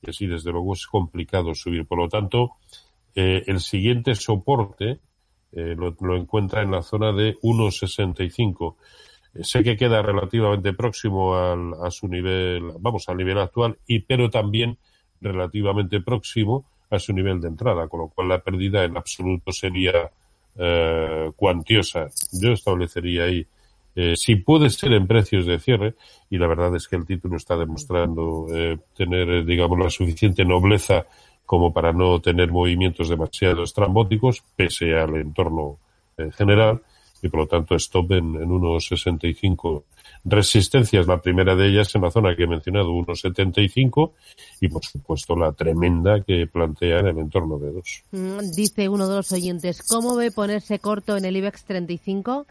Y 0.02 0.10
así, 0.10 0.26
desde 0.26 0.52
luego, 0.52 0.74
es 0.74 0.86
complicado 0.86 1.54
subir. 1.54 1.86
Por 1.86 1.98
lo 1.98 2.08
tanto, 2.08 2.50
el 3.14 3.60
siguiente 3.60 4.14
soporte 4.14 5.00
lo, 5.56 5.96
lo, 6.00 6.16
encuentra 6.16 6.62
en 6.62 6.70
la 6.70 6.82
zona 6.82 7.12
de 7.12 7.36
1,65. 7.42 8.76
sé 9.40 9.62
que 9.62 9.76
queda 9.76 10.02
relativamente 10.02 10.74
próximo 10.74 11.34
al, 11.34 11.72
a 11.82 11.90
su 11.90 12.08
nivel, 12.08 12.72
vamos, 12.78 13.08
al 13.08 13.16
nivel 13.16 13.38
actual, 13.38 13.78
y 13.86 14.00
pero 14.00 14.28
también 14.30 14.78
relativamente 15.20 16.00
próximo 16.00 16.66
a 16.90 16.98
su 16.98 17.12
nivel 17.12 17.40
de 17.40 17.48
entrada, 17.48 17.88
con 17.88 18.00
lo 18.00 18.08
cual 18.08 18.28
la 18.28 18.38
pérdida 18.38 18.84
en 18.84 18.96
absoluto 18.96 19.52
sería 19.52 20.10
eh, 20.56 21.30
cuantiosa. 21.36 22.08
Yo 22.32 22.52
establecería 22.52 23.24
ahí, 23.24 23.46
eh, 23.94 24.14
si 24.16 24.36
puede 24.36 24.70
ser 24.70 24.92
en 24.92 25.06
precios 25.06 25.46
de 25.46 25.58
cierre, 25.58 25.94
y 26.30 26.38
la 26.38 26.46
verdad 26.46 26.74
es 26.76 26.86
que 26.88 26.96
el 26.96 27.06
título 27.06 27.36
está 27.36 27.56
demostrando 27.56 28.46
eh, 28.54 28.78
tener, 28.94 29.28
eh, 29.30 29.44
digamos, 29.44 29.78
la 29.78 29.90
suficiente 29.90 30.44
nobleza 30.44 31.06
como 31.46 31.72
para 31.72 31.92
no 31.92 32.20
tener 32.20 32.50
movimientos 32.50 33.08
demasiado 33.08 33.62
estrambóticos, 33.62 34.42
pese 34.56 34.96
al 34.96 35.16
entorno 35.16 35.78
eh, 36.18 36.30
general, 36.32 36.82
y 37.22 37.28
por 37.28 37.40
lo 37.40 37.46
tanto 37.46 37.76
stop 37.76 38.12
en, 38.12 38.34
en 38.34 38.48
1,65 38.50 39.84
resistencias. 40.24 41.06
La 41.06 41.20
primera 41.20 41.54
de 41.54 41.68
ellas 41.68 41.94
en 41.94 42.02
la 42.02 42.10
zona 42.10 42.36
que 42.36 42.44
he 42.44 42.46
mencionado, 42.46 42.90
1,75 42.90 44.12
y 44.60 44.68
por 44.68 44.84
supuesto 44.84 45.36
la 45.36 45.52
tremenda 45.52 46.22
que 46.22 46.46
plantea 46.46 46.98
en 46.98 47.06
el 47.06 47.18
entorno 47.18 47.58
de 47.58 47.72
2. 47.72 48.04
Mm, 48.10 48.38
dice 48.54 48.88
uno 48.88 49.08
de 49.08 49.16
los 49.16 49.32
oyentes, 49.32 49.82
¿cómo 49.88 50.16
ve 50.16 50.30
ponerse 50.30 50.78
corto 50.78 51.16
en 51.16 51.24
el 51.24 51.36
IBEX 51.36 51.64
35? 51.64 52.46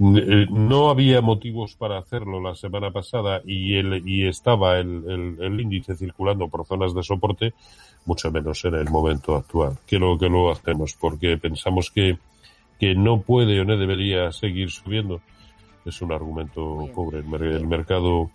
Eh, 0.00 0.46
no 0.50 0.88
había 0.88 1.20
motivos 1.20 1.76
para 1.76 1.98
hacerlo 1.98 2.40
la 2.40 2.54
semana 2.54 2.90
pasada 2.90 3.42
y, 3.44 3.76
el, 3.76 4.08
y 4.08 4.26
estaba 4.26 4.78
el, 4.78 5.36
el, 5.38 5.60
índice 5.60 5.94
circulando 5.94 6.48
por 6.48 6.64
zonas 6.64 6.94
de 6.94 7.02
soporte, 7.02 7.52
mucho 8.06 8.30
menos 8.30 8.64
en 8.64 8.74
el 8.74 8.88
momento 8.88 9.36
actual. 9.36 9.78
Que 9.86 9.98
lo 9.98 10.18
que 10.18 10.30
lo 10.30 10.50
hacemos 10.50 10.96
porque 10.98 11.36
pensamos 11.36 11.90
que, 11.90 12.16
que 12.80 12.94
no 12.94 13.20
puede 13.20 13.60
o 13.60 13.64
no 13.64 13.76
debería 13.76 14.32
seguir 14.32 14.70
subiendo 14.70 15.20
es 15.84 16.00
un 16.00 16.12
argumento 16.12 16.88
pobre. 16.94 17.18
El, 17.18 17.66
mercado 17.66 18.30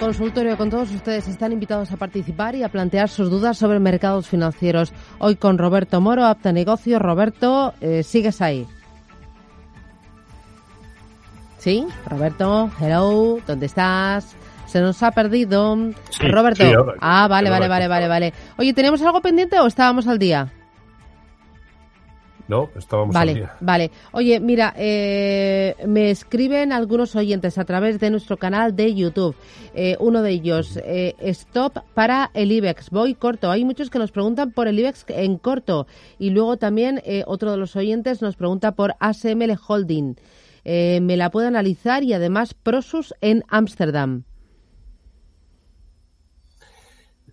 Consultorio 0.00 0.56
con 0.56 0.70
todos 0.70 0.90
ustedes. 0.90 1.28
Están 1.28 1.52
invitados 1.52 1.92
a 1.92 1.96
participar 1.96 2.56
y 2.56 2.64
a 2.64 2.68
plantear 2.70 3.08
sus 3.08 3.30
dudas 3.30 3.58
sobre 3.58 3.78
mercados 3.78 4.26
financieros. 4.26 4.92
Hoy 5.18 5.36
con 5.36 5.58
Roberto 5.58 6.00
Moro, 6.00 6.24
Apta 6.24 6.50
Negocio. 6.50 6.98
Roberto, 6.98 7.74
eh, 7.80 8.02
¿sigues 8.02 8.40
ahí? 8.40 8.66
¿Sí? 11.58 11.86
Roberto, 12.06 12.70
hello, 12.80 13.38
¿dónde 13.46 13.66
estás? 13.66 14.34
Se 14.66 14.80
nos 14.80 15.02
ha 15.02 15.10
perdido. 15.10 15.76
Roberto. 16.18 16.64
ah, 17.00 17.28
vale, 17.28 17.50
vale, 17.50 17.68
vale, 17.68 17.86
vale, 17.86 18.08
vale. 18.08 18.32
Oye, 18.56 18.72
¿tenemos 18.72 19.02
algo 19.02 19.20
pendiente 19.20 19.60
o 19.60 19.66
estábamos 19.66 20.08
al 20.08 20.18
día? 20.18 20.50
No, 22.50 22.68
estábamos 22.74 23.14
vale, 23.14 23.48
Vale. 23.60 23.92
Oye, 24.10 24.40
mira, 24.40 24.74
eh, 24.76 25.76
me 25.86 26.10
escriben 26.10 26.72
algunos 26.72 27.14
oyentes 27.14 27.58
a 27.58 27.64
través 27.64 28.00
de 28.00 28.10
nuestro 28.10 28.38
canal 28.38 28.74
de 28.74 28.92
YouTube. 28.92 29.36
Eh, 29.72 29.96
uno 30.00 30.20
de 30.20 30.32
ellos, 30.32 30.76
eh, 30.84 31.14
stop 31.20 31.78
para 31.94 32.32
el 32.34 32.50
IBEX. 32.50 32.90
Voy 32.90 33.14
corto. 33.14 33.52
Hay 33.52 33.64
muchos 33.64 33.88
que 33.88 34.00
nos 34.00 34.10
preguntan 34.10 34.50
por 34.50 34.66
el 34.66 34.80
IBEX 34.80 35.04
en 35.10 35.38
corto. 35.38 35.86
Y 36.18 36.30
luego 36.30 36.56
también 36.56 37.00
otro 37.26 37.52
de 37.52 37.56
los 37.56 37.76
oyentes 37.76 38.20
nos 38.20 38.34
pregunta 38.34 38.72
por 38.72 38.94
ASML 38.98 39.56
Holding. 39.68 40.16
me 40.64 41.16
la 41.16 41.30
puedo 41.30 41.46
analizar 41.46 42.02
y 42.02 42.14
además 42.14 42.54
Prosus 42.54 43.14
en 43.20 43.44
Ámsterdam. 43.46 44.24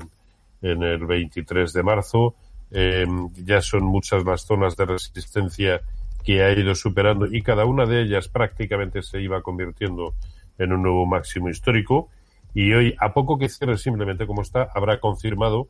en 0.63 0.81
el 0.81 1.05
23 1.05 1.71
de 1.71 1.83
marzo. 1.83 2.33
Eh, 2.71 3.05
ya 3.43 3.61
son 3.61 3.83
muchas 3.83 4.23
las 4.23 4.45
zonas 4.45 4.77
de 4.77 4.85
resistencia 4.85 5.81
que 6.23 6.43
ha 6.43 6.51
ido 6.51 6.75
superando 6.75 7.25
y 7.25 7.41
cada 7.41 7.65
una 7.65 7.85
de 7.85 8.01
ellas 8.01 8.27
prácticamente 8.27 9.01
se 9.01 9.21
iba 9.21 9.41
convirtiendo 9.41 10.13
en 10.57 10.73
un 10.73 10.83
nuevo 10.83 11.05
máximo 11.05 11.49
histórico. 11.49 12.09
Y 12.53 12.73
hoy, 12.73 12.95
a 12.99 13.13
poco 13.13 13.37
que 13.37 13.49
cierre 13.49 13.77
simplemente 13.77 14.27
como 14.27 14.41
está, 14.41 14.69
habrá 14.73 14.99
confirmado 14.99 15.69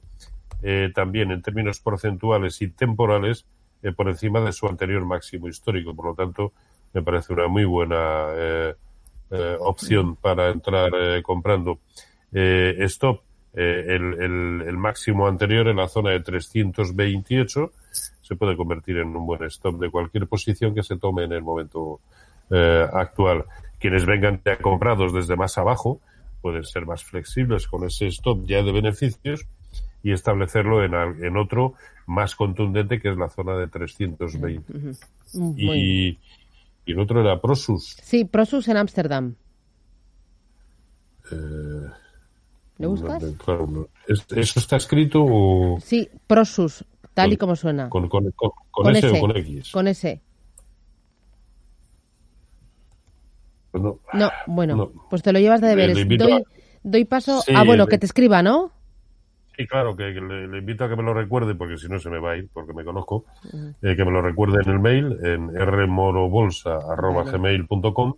eh, 0.64 0.92
también 0.94 1.32
en 1.32 1.42
términos 1.42 1.80
porcentuales 1.80 2.62
y 2.62 2.68
temporales 2.68 3.46
eh, 3.82 3.92
por 3.92 4.10
encima 4.10 4.42
de 4.42 4.52
su 4.52 4.68
anterior 4.68 5.06
máximo 5.06 5.48
histórico. 5.48 5.96
Por 5.96 6.06
lo 6.08 6.16
tanto, 6.16 6.54
me 6.94 7.02
parece 7.02 7.34
una 7.34 7.48
muy 7.48 7.66
buena 7.66 8.28
eh, 8.36 8.76
opción 9.60 10.16
para 10.18 10.50
entrar 10.50 10.92
comprando. 11.24 11.80
stop 12.34 13.22
eh, 13.54 13.86
el, 13.88 14.62
el, 14.62 14.78
máximo 14.78 15.28
anterior 15.28 15.68
en 15.68 15.78
la 15.78 15.88
zona 15.88 16.12
de 16.12 16.22
328 16.22 17.72
se 18.22 18.36
puede 18.36 18.56
convertir 18.56 18.98
en 18.98 19.16
un 19.16 19.26
buen 19.26 19.44
stop 19.44 19.78
de 19.80 19.90
cualquier 19.90 20.28
posición 20.28 20.74
que 20.74 20.84
se 20.84 20.98
tome 20.98 21.26
en 21.26 21.34
el 21.34 21.42
momento 21.42 22.00
eh, 22.50 22.88
actual. 22.94 23.44
Quienes 23.78 24.06
vengan 24.06 24.42
ya 24.46 24.58
comprados 24.58 25.14
desde 25.14 25.36
más 25.36 25.58
abajo 25.58 26.00
pueden 26.42 26.64
ser 26.64 26.86
más 26.86 27.04
flexibles 27.04 27.68
con 27.68 27.86
ese 27.86 28.08
stop 28.08 28.46
ya 28.46 28.64
de 28.64 28.72
beneficios 28.72 29.46
y 30.02 30.14
establecerlo 30.14 30.84
en, 30.84 30.94
en 30.94 31.38
otro 31.38 31.74
más 32.08 32.36
contundente 32.36 33.00
que 33.00 33.10
es 33.10 33.18
la 33.18 33.30
zona 33.30 33.56
de 33.58 33.68
320. 33.68 34.64
y, 35.58 36.18
y 36.86 36.92
el 36.92 37.00
otro 37.00 37.22
era 37.22 37.40
Prosus. 37.40 37.98
Sí, 38.02 38.26
Prosus 38.26 38.68
en 38.68 38.78
Ámsterdam. 38.78 39.36
Eh, 41.32 41.90
¿Le 42.82 42.88
buscas? 42.88 43.24
claro, 43.46 43.88
¿Eso 44.08 44.60
está 44.60 44.78
escrito 44.78 45.24
o...? 45.24 45.80
Sí, 45.80 46.10
Prosus, 46.26 46.84
tal 47.14 47.28
con, 47.28 47.34
y 47.34 47.38
como 47.38 47.56
suena. 47.56 47.88
¿Con, 47.90 48.10
con, 48.10 48.32
con, 48.72 48.96
S, 48.96 49.08
S, 49.08 49.16
o 49.18 49.22
con 49.22 49.38
X? 49.38 49.72
Con 49.72 49.88
S. 49.88 50.20
Pues 53.72 53.84
no, 53.84 54.00
no, 54.14 54.32
bueno, 54.48 54.76
no. 54.76 54.92
pues 55.10 55.22
te 55.22 55.32
lo 55.32 55.38
llevas 55.40 55.62
de 55.62 55.68
deberes. 55.68 55.96
Doy, 56.18 56.32
a... 56.32 56.42
doy, 56.84 57.06
paso... 57.06 57.42
Sí, 57.42 57.54
ah, 57.56 57.64
bueno, 57.64 57.86
que 57.86 58.00
te 58.00 58.08
escriba, 58.08 58.42
¿no? 58.42 58.72
Sí, 59.56 59.68
claro, 59.68 59.96
que, 59.96 60.06
le, 60.06 60.48
le, 60.48 60.58
invito 60.58 60.86
a 60.86 60.90
que 60.90 60.96
me 60.96 61.04
lo 61.04 61.14
recuerde, 61.14 61.54
porque 61.54 61.78
si 61.78 61.88
no 61.88 62.00
se 62.00 62.10
me 62.10 62.18
va 62.20 62.32
a 62.32 62.38
ir, 62.38 62.50
porque 62.52 62.74
me 62.74 62.84
conozco. 62.84 63.26
Uh 63.44 63.48
-huh. 63.58 63.76
eh, 63.84 63.96
que 63.96 64.04
me 64.04 64.10
lo 64.12 64.24
recuerde 64.24 64.58
en 64.66 64.72
el 64.72 64.80
mail, 64.80 65.16
en 65.24 65.50
rmorobolsa.gmail.com 65.54 68.16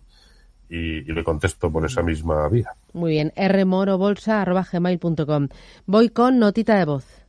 y, 0.68 0.98
y, 0.98 1.12
le 1.12 1.24
contesto 1.24 1.70
por 1.70 1.84
esa 1.84 2.02
misma 2.02 2.48
vía. 2.48 2.70
Muy 2.92 3.12
bien, 3.12 3.32
rmorobolsa.gmail.com. 3.36 5.48
Voy 5.86 6.08
con 6.10 6.38
notita 6.38 6.76
de 6.76 6.84
voz. 6.84 7.24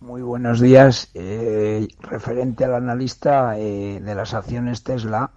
Muy 0.00 0.22
buenos 0.22 0.60
días. 0.60 1.10
Eh, 1.14 1.88
referente 2.00 2.64
al 2.64 2.74
analista 2.74 3.58
eh, 3.58 4.00
de 4.00 4.14
las 4.14 4.34
acciones 4.34 4.84
Tesla, 4.84 5.30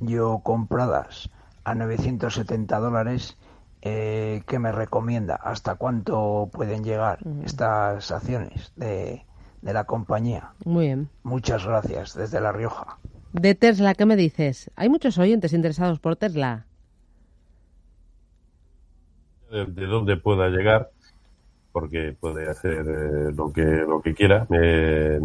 yo 0.00 0.40
compradas 0.42 1.30
a 1.64 1.74
970 1.74 2.78
dólares, 2.78 3.36
eh, 3.82 4.42
¿qué 4.46 4.58
me 4.58 4.72
recomienda? 4.72 5.36
¿Hasta 5.36 5.74
cuánto 5.74 6.48
pueden 6.52 6.82
llegar 6.82 7.18
uh 7.24 7.28
-huh. 7.28 7.44
estas 7.44 8.10
acciones 8.10 8.72
de, 8.76 9.24
de 9.62 9.72
la 9.72 9.84
compañía? 9.84 10.52
Muy 10.64 10.86
bien. 10.86 11.08
Muchas 11.22 11.66
gracias, 11.66 12.14
desde 12.14 12.40
La 12.40 12.52
Rioja. 12.52 12.98
De 13.38 13.54
Tesla, 13.54 13.92
¿qué 13.94 14.06
me 14.06 14.16
dices? 14.16 14.70
Hay 14.76 14.88
muchos 14.88 15.18
oyentes 15.18 15.52
interesados 15.52 16.00
por 16.00 16.16
Tesla. 16.16 16.64
De, 19.50 19.66
de 19.66 19.86
dónde 19.86 20.16
pueda 20.16 20.48
llegar, 20.48 20.88
porque 21.70 22.16
puede 22.18 22.48
hacer 22.48 22.86
eh, 22.88 23.32
lo 23.36 23.52
que 23.52 23.62
lo 23.62 24.00
que 24.00 24.14
quiera. 24.14 24.46
Eh, 24.50 25.20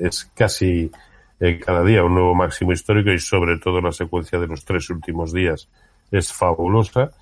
es 0.00 0.24
casi 0.34 0.90
eh, 1.38 1.60
cada 1.60 1.84
día 1.84 2.02
un 2.02 2.14
nuevo 2.14 2.34
máximo 2.34 2.72
histórico 2.72 3.12
y 3.12 3.20
sobre 3.20 3.58
todo 3.58 3.80
la 3.80 3.92
secuencia 3.92 4.40
de 4.40 4.48
los 4.48 4.64
tres 4.64 4.90
últimos 4.90 5.32
días 5.32 5.68
es 6.10 6.32
fabulosa. 6.32 7.12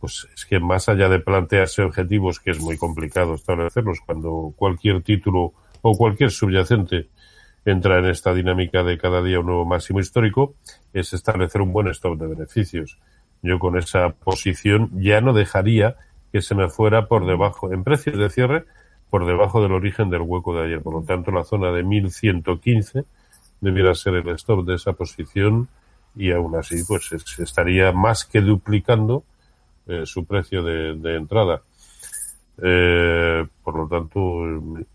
Pues 0.00 0.26
es 0.34 0.46
que 0.46 0.60
más 0.60 0.88
allá 0.88 1.10
de 1.10 1.20
plantearse 1.20 1.82
objetivos, 1.82 2.40
que 2.40 2.52
es 2.52 2.60
muy 2.60 2.78
complicado 2.78 3.34
establecerlos 3.34 3.98
cuando 4.06 4.54
cualquier 4.56 5.02
título 5.02 5.52
o 5.82 5.92
cualquier 5.92 6.30
subyacente 6.30 7.08
entra 7.70 7.98
en 7.98 8.06
esta 8.06 8.32
dinámica 8.32 8.82
de 8.82 8.98
cada 8.98 9.22
día 9.22 9.40
un 9.40 9.46
nuevo 9.46 9.64
máximo 9.64 10.00
histórico, 10.00 10.54
es 10.92 11.12
establecer 11.12 11.60
un 11.60 11.72
buen 11.72 11.88
stop 11.88 12.18
de 12.18 12.26
beneficios. 12.26 12.98
Yo 13.42 13.58
con 13.58 13.76
esa 13.78 14.10
posición 14.10 14.90
ya 14.94 15.20
no 15.20 15.32
dejaría 15.32 15.96
que 16.32 16.42
se 16.42 16.54
me 16.54 16.68
fuera 16.68 17.06
por 17.06 17.26
debajo, 17.26 17.72
en 17.72 17.84
precios 17.84 18.18
de 18.18 18.30
cierre, 18.30 18.64
por 19.10 19.26
debajo 19.26 19.62
del 19.62 19.72
origen 19.72 20.10
del 20.10 20.22
hueco 20.22 20.54
de 20.54 20.66
ayer. 20.66 20.82
Por 20.82 20.94
lo 20.94 21.02
tanto, 21.02 21.30
la 21.30 21.44
zona 21.44 21.70
de 21.72 21.82
1115 21.82 23.04
debiera 23.60 23.94
ser 23.94 24.14
el 24.14 24.28
stop 24.30 24.64
de 24.66 24.74
esa 24.74 24.92
posición 24.92 25.68
y 26.14 26.32
aún 26.32 26.56
así, 26.56 26.82
pues 26.86 27.12
estaría 27.38 27.92
más 27.92 28.24
que 28.24 28.40
duplicando 28.40 29.24
eh, 29.86 30.02
su 30.04 30.24
precio 30.24 30.62
de, 30.62 30.94
de 30.94 31.16
entrada. 31.16 31.62
Eh, 32.60 33.46
por 33.62 33.76
lo 33.76 33.86
tanto, 33.86 34.18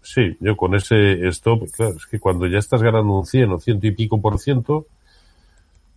sí, 0.01 0.35
yo 0.39 0.57
con 0.57 0.75
ese 0.75 1.27
stop, 1.29 1.69
claro, 1.71 1.95
es 1.95 2.05
que 2.05 2.19
cuando 2.19 2.47
ya 2.47 2.57
estás 2.59 2.81
ganando 2.81 3.13
un 3.13 3.25
100 3.25 3.51
o 3.51 3.59
ciento 3.59 3.87
y 3.87 3.91
pico 3.91 4.21
por 4.21 4.39
ciento, 4.39 4.87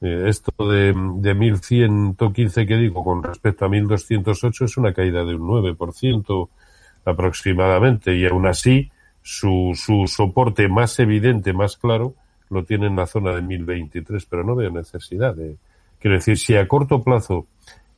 eh, 0.01 0.25
esto 0.27 0.53
de, 0.69 0.95
de 1.17 1.35
1115 1.35 2.67
que 2.67 2.77
digo 2.77 3.03
con 3.03 3.23
respecto 3.23 3.65
a 3.65 3.69
1208 3.69 4.65
es 4.67 4.77
una 4.77 4.93
caída 4.93 5.25
de 5.25 5.35
un 5.35 5.43
9% 5.43 6.49
aproximadamente 7.05 8.15
y 8.15 8.27
aún 8.27 8.47
así 8.47 8.91
su, 9.23 9.73
su 9.75 10.07
soporte 10.07 10.69
más 10.69 10.99
evidente, 11.01 11.53
más 11.53 11.77
claro, 11.77 12.15
lo 12.51 12.65
tiene 12.65 12.87
en 12.87 12.97
la 12.97 13.07
zona 13.07 13.33
de 13.33 13.43
1023, 13.43 14.25
pero 14.27 14.45
no 14.45 14.55
veo 14.55 14.71
necesidad 14.71 15.35
de, 15.35 15.57
quiero 15.99 16.17
decir, 16.17 16.39
si 16.39 16.57
a 16.57 16.69
corto 16.69 17.03
plazo 17.03 17.47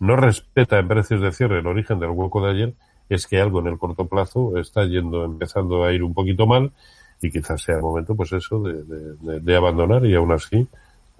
no 0.00 0.16
respeta 0.16 0.78
en 0.78 0.88
precios 0.88 1.20
de 1.20 1.32
cierre 1.32 1.58
el 1.58 1.66
origen 1.66 1.98
del 1.98 2.10
hueco 2.10 2.40
de 2.44 2.50
ayer, 2.52 2.74
es 3.08 3.26
que 3.26 3.40
algo 3.40 3.60
en 3.60 3.68
el 3.68 3.78
corto 3.78 4.06
plazo 4.06 4.56
está 4.58 4.84
yendo, 4.84 5.24
empezando 5.24 5.84
a 5.84 5.92
ir 5.92 6.02
un 6.02 6.14
poquito 6.14 6.46
mal 6.46 6.72
y 7.20 7.30
quizás 7.30 7.62
sea 7.62 7.76
el 7.76 7.82
momento, 7.82 8.14
pues 8.14 8.32
eso, 8.32 8.60
de, 8.62 8.84
de, 8.84 9.40
de 9.40 9.56
abandonar 9.56 10.04
y 10.04 10.14
aún 10.14 10.32
así, 10.32 10.68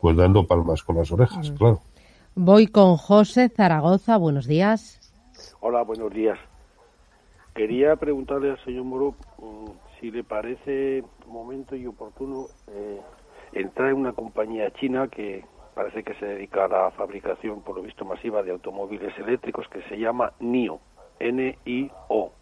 pues 0.01 0.17
dando 0.17 0.47
palmas 0.47 0.83
con 0.83 0.97
las 0.97 1.11
orejas, 1.11 1.51
mm. 1.51 1.57
claro. 1.57 1.81
Voy 2.35 2.69
con 2.69 2.97
José 2.97 3.49
Zaragoza, 3.49 4.17
buenos 4.17 4.47
días. 4.47 5.13
Hola, 5.61 5.83
buenos 5.83 6.13
días. 6.13 6.39
Quería 7.55 7.97
preguntarle 7.97 8.53
al 8.53 8.65
señor 8.65 8.85
Moro 8.85 9.15
um, 9.39 9.67
si 9.99 10.13
le 10.13 10.23
parece 10.23 11.03
momento 11.27 11.75
y 11.75 11.87
oportuno 11.87 12.47
eh, 12.69 13.01
entrar 13.53 13.91
en 13.91 13.97
una 13.97 14.13
compañía 14.13 14.73
china 14.75 15.09
que 15.09 15.45
parece 15.75 16.05
que 16.05 16.15
se 16.15 16.27
dedica 16.27 16.67
a 16.67 16.69
la 16.69 16.91
fabricación, 16.93 17.63
por 17.63 17.77
lo 17.77 17.83
visto, 17.83 18.05
masiva 18.05 18.43
de 18.43 18.53
automóviles 18.53 19.13
eléctricos 19.19 19.67
que 19.69 19.83
se 19.89 19.97
llama 19.97 20.33
NIO. 20.39 20.79
N-I-O 21.21 22.33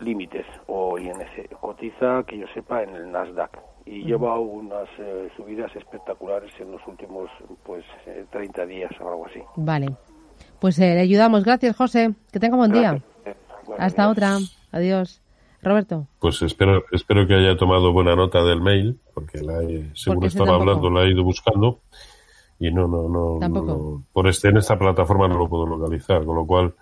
límites 0.00 0.46
o 0.66 0.98
INC. 0.98 1.50
Cotiza, 1.60 2.22
que 2.26 2.38
yo 2.38 2.46
sepa, 2.54 2.82
en 2.82 2.94
el 2.94 3.10
Nasdaq 3.10 3.58
y 3.86 4.02
lleva 4.04 4.38
unas 4.38 4.88
eh, 4.98 5.28
subidas 5.36 5.74
espectaculares 5.76 6.52
en 6.60 6.72
los 6.72 6.80
últimos 6.86 7.30
pues 7.64 7.84
eh, 8.06 8.26
30 8.30 8.66
días 8.66 8.90
o 9.00 9.08
algo 9.08 9.26
así. 9.26 9.40
Vale. 9.56 9.94
Pues 10.60 10.78
eh, 10.80 10.94
le 10.94 11.00
ayudamos. 11.00 11.44
Gracias, 11.44 11.76
José. 11.76 12.12
Que 12.32 12.40
tenga 12.40 12.56
buen 12.56 12.72
día. 12.72 13.00
Bueno, 13.64 13.76
Hasta 13.82 14.02
adiós. 14.04 14.12
otra. 14.16 14.36
Adiós. 14.72 15.22
Roberto. 15.62 16.06
Pues 16.20 16.42
espero, 16.42 16.84
espero 16.92 17.26
que 17.26 17.34
haya 17.34 17.56
tomado 17.56 17.92
buena 17.92 18.14
nota 18.14 18.42
del 18.44 18.60
mail, 18.60 19.00
porque 19.14 19.40
la 19.40 19.62
he, 19.62 19.90
según 19.94 20.16
porque 20.16 20.26
estaba 20.28 20.54
hablando 20.56 20.90
la 20.90 21.02
he 21.04 21.10
ido 21.10 21.24
buscando. 21.24 21.80
y 22.58 22.70
no, 22.70 22.86
no, 22.86 23.08
no, 23.08 23.38
Tampoco. 23.40 23.66
no- 23.66 24.04
por 24.12 24.28
este, 24.28 24.48
en 24.48 24.58
esta 24.58 24.78
plataforma 24.78 25.26
no 25.26 25.38
lo 25.38 25.48
puedo 25.48 25.66
localizar, 25.66 26.24
con 26.24 26.36
lo 26.36 26.46
cual, 26.46 26.74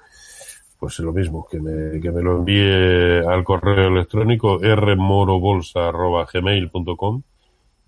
pues 0.84 0.98
es 0.98 1.04
lo 1.06 1.14
mismo, 1.14 1.46
que 1.50 1.58
me, 1.58 1.98
que 1.98 2.10
me 2.10 2.20
lo 2.20 2.36
envíe 2.36 3.26
al 3.26 3.42
correo 3.42 3.88
electrónico 3.88 4.58
rmorobolsa.gmail.com 4.58 7.22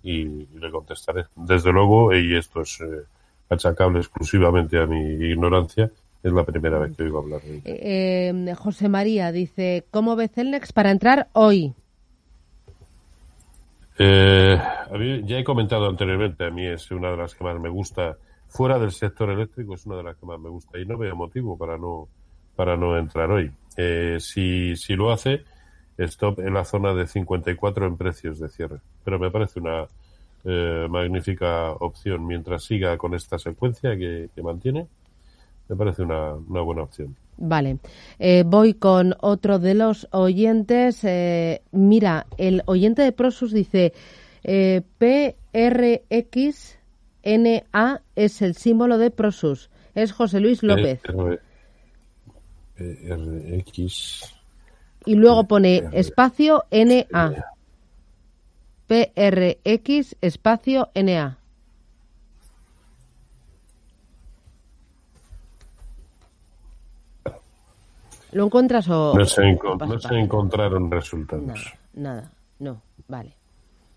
y, 0.02 0.12
y 0.12 0.48
le 0.58 0.70
contestaré. 0.70 1.26
Desde 1.36 1.72
luego, 1.72 2.14
y 2.14 2.34
esto 2.34 2.62
es 2.62 2.80
eh, 2.80 3.02
achacable 3.50 3.98
exclusivamente 3.98 4.78
a 4.78 4.86
mi 4.86 5.26
ignorancia, 5.26 5.90
es 6.22 6.32
la 6.32 6.44
primera 6.44 6.78
vez 6.78 6.96
que 6.96 7.02
oigo 7.02 7.18
hablar 7.18 7.42
de 7.42 7.56
ello. 7.56 7.62
Eh, 7.66 8.32
eh, 8.48 8.54
José 8.54 8.88
María 8.88 9.30
dice, 9.30 9.84
¿cómo 9.90 10.16
ve 10.16 10.28
Celnex 10.28 10.72
para 10.72 10.90
entrar 10.90 11.28
hoy? 11.34 11.74
Eh, 13.98 14.58
a 14.58 14.96
mí, 14.96 15.22
ya 15.26 15.38
he 15.38 15.44
comentado 15.44 15.86
anteriormente, 15.86 16.46
a 16.46 16.50
mí 16.50 16.66
es 16.66 16.90
una 16.90 17.10
de 17.10 17.18
las 17.18 17.34
que 17.34 17.44
más 17.44 17.60
me 17.60 17.68
gusta, 17.68 18.16
fuera 18.48 18.78
del 18.78 18.92
sector 18.92 19.28
eléctrico, 19.28 19.74
es 19.74 19.84
una 19.84 19.96
de 19.96 20.04
las 20.04 20.16
que 20.16 20.24
más 20.24 20.40
me 20.40 20.48
gusta 20.48 20.78
y 20.78 20.86
no 20.86 20.96
veo 20.96 21.14
motivo 21.14 21.58
para 21.58 21.76
no, 21.76 22.08
para 22.56 22.76
no 22.76 22.98
entrar 22.98 23.30
hoy. 23.30 23.52
Eh, 23.76 24.16
si, 24.20 24.74
si 24.76 24.96
lo 24.96 25.12
hace, 25.12 25.44
stop 25.98 26.40
en 26.40 26.54
la 26.54 26.64
zona 26.64 26.94
de 26.94 27.06
54 27.06 27.86
en 27.86 27.96
precios 27.96 28.38
de 28.38 28.48
cierre. 28.48 28.80
Pero 29.04 29.18
me 29.18 29.30
parece 29.30 29.60
una 29.60 29.86
eh, 30.44 30.86
magnífica 30.88 31.70
opción. 31.72 32.26
Mientras 32.26 32.64
siga 32.64 32.96
con 32.96 33.14
esta 33.14 33.38
secuencia 33.38 33.96
que, 33.96 34.30
que 34.34 34.42
mantiene, 34.42 34.86
me 35.68 35.76
parece 35.76 36.02
una, 36.02 36.34
una 36.34 36.60
buena 36.62 36.82
opción. 36.82 37.16
Vale, 37.38 37.78
Eh, 38.18 38.44
voy 38.46 38.74
con 38.74 39.14
otro 39.20 39.58
de 39.58 39.74
los 39.74 40.08
oyentes. 40.10 41.04
Eh, 41.04 41.60
mira, 41.70 42.26
el 42.38 42.62
oyente 42.66 43.02
de 43.02 43.12
Prosus 43.12 43.52
dice 43.52 43.92
eh, 44.42 44.80
PRXNA 44.98 46.72
es 48.14 48.42
el 48.42 48.54
símbolo 48.54 48.96
de 48.96 49.10
Prosus. 49.10 49.68
Es 49.94 50.12
José 50.12 50.40
Luis 50.40 50.62
López. 50.62 51.00
R- 52.78 52.98
eh, 53.14 53.62
RX. 53.66 54.34
Y 55.06 55.14
luego 55.14 55.44
pone 55.44 55.84
espacio 55.92 56.64
NA. 56.70 57.44
PRX 58.86 60.16
espacio 60.20 60.90
NA. 60.94 61.38
¿Lo 68.32 68.44
encuentras 68.44 68.88
o...? 68.88 69.14
No 69.16 69.24
se, 69.24 69.42
enco- 69.42 69.78
no 69.86 69.98
se 69.98 70.14
encontraron 70.18 70.90
resultados. 70.90 71.44
Nada, 71.46 71.60
nada, 71.94 72.32
no, 72.58 72.82
vale. 73.08 73.34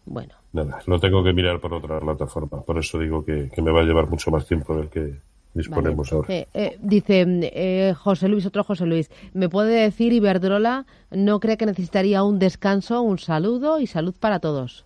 Bueno, 0.06 0.34
Nada, 0.54 0.80
lo 0.88 1.00
tengo 1.00 1.24
que 1.24 1.34
mirar 1.34 1.60
por 1.60 1.74
otra 1.74 2.00
plataforma. 2.00 2.62
Por 2.62 2.80
eso 2.80 2.98
digo 2.98 3.24
que, 3.24 3.50
que 3.54 3.62
me 3.62 3.72
va 3.72 3.82
a 3.82 3.84
llevar 3.84 4.08
mucho 4.08 4.32
más 4.32 4.46
tiempo 4.48 4.76
del 4.76 4.90
que 4.90 5.20
disponemos 5.54 6.10
vale. 6.10 6.22
ahora. 6.22 6.34
Eh, 6.34 6.48
eh, 6.54 6.78
dice 6.82 7.26
eh, 7.28 7.94
José 7.98 8.28
Luis, 8.28 8.46
otro 8.46 8.64
José 8.64 8.86
Luis, 8.86 9.10
¿me 9.34 9.50
puede 9.50 9.82
decir 9.82 10.14
Iberdrola 10.14 10.86
no 11.12 11.40
cree 11.40 11.58
que 11.58 11.66
necesitaría 11.66 12.24
un 12.24 12.40
descanso, 12.40 13.02
un 13.02 13.18
saludo 13.18 13.80
y 13.80 13.88
salud 13.88 14.16
para 14.20 14.40
todos? 14.40 14.86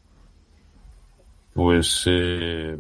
Pues, 1.54 2.04
eh, 2.08 2.76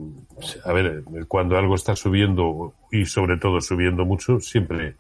a 0.65 0.73
ver, 0.73 1.03
cuando 1.27 1.57
algo 1.57 1.75
está 1.75 1.95
subiendo 1.95 2.73
y 2.91 3.05
sobre 3.05 3.37
todo 3.37 3.61
subiendo 3.61 4.03
mucho, 4.03 4.39
siempre 4.39 4.95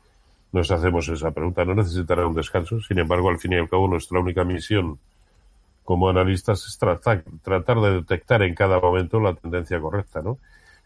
nos 0.51 0.69
hacemos 0.69 1.09
esa 1.09 1.31
pregunta. 1.31 1.65
No 1.65 1.73
necesitará 1.73 2.27
un 2.27 2.35
descanso. 2.35 2.79
Sin 2.81 2.99
embargo, 2.99 3.29
al 3.29 3.39
fin 3.39 3.53
y 3.53 3.55
al 3.55 3.69
cabo, 3.69 3.87
nuestra 3.87 4.19
única 4.19 4.43
misión 4.43 4.99
como 5.83 6.07
analistas 6.07 6.65
es 6.67 6.77
tratar, 6.77 7.23
tratar 7.41 7.81
de 7.81 7.95
detectar 7.95 8.43
en 8.43 8.55
cada 8.55 8.79
momento 8.79 9.19
la 9.19 9.33
tendencia 9.33 9.81
correcta, 9.81 10.21
¿no? 10.21 10.37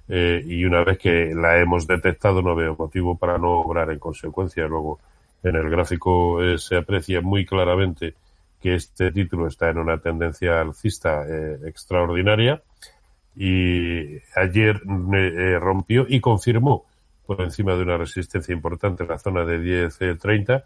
Eh, 0.09 0.43
y 0.45 0.63
una 0.65 0.83
vez 0.83 0.97
que 0.97 1.33
la 1.35 1.59
hemos 1.59 1.85
detectado, 1.85 2.41
no 2.41 2.55
veo 2.55 2.75
motivo 2.77 3.17
para 3.17 3.37
no 3.37 3.59
obrar 3.59 3.91
en 3.91 3.99
consecuencia. 3.99 4.67
Luego, 4.67 4.99
en 5.43 5.55
el 5.55 5.69
gráfico 5.69 6.43
eh, 6.43 6.57
se 6.57 6.77
aprecia 6.77 7.21
muy 7.21 7.45
claramente 7.45 8.15
que 8.61 8.75
este 8.75 9.11
título 9.11 9.47
está 9.47 9.69
en 9.69 9.77
una 9.77 9.99
tendencia 9.99 10.59
alcista 10.59 11.25
eh, 11.27 11.59
extraordinaria 11.65 12.61
y 13.35 14.17
ayer 14.35 14.81
eh, 15.13 15.59
rompió 15.59 16.05
y 16.09 16.19
confirmó 16.19 16.85
por 17.25 17.41
encima 17.41 17.75
de 17.75 17.83
una 17.83 17.97
resistencia 17.97 18.53
importante 18.53 19.03
en 19.03 19.09
la 19.09 19.19
zona 19.19 19.45
de 19.45 19.59
10.30. 19.59 20.63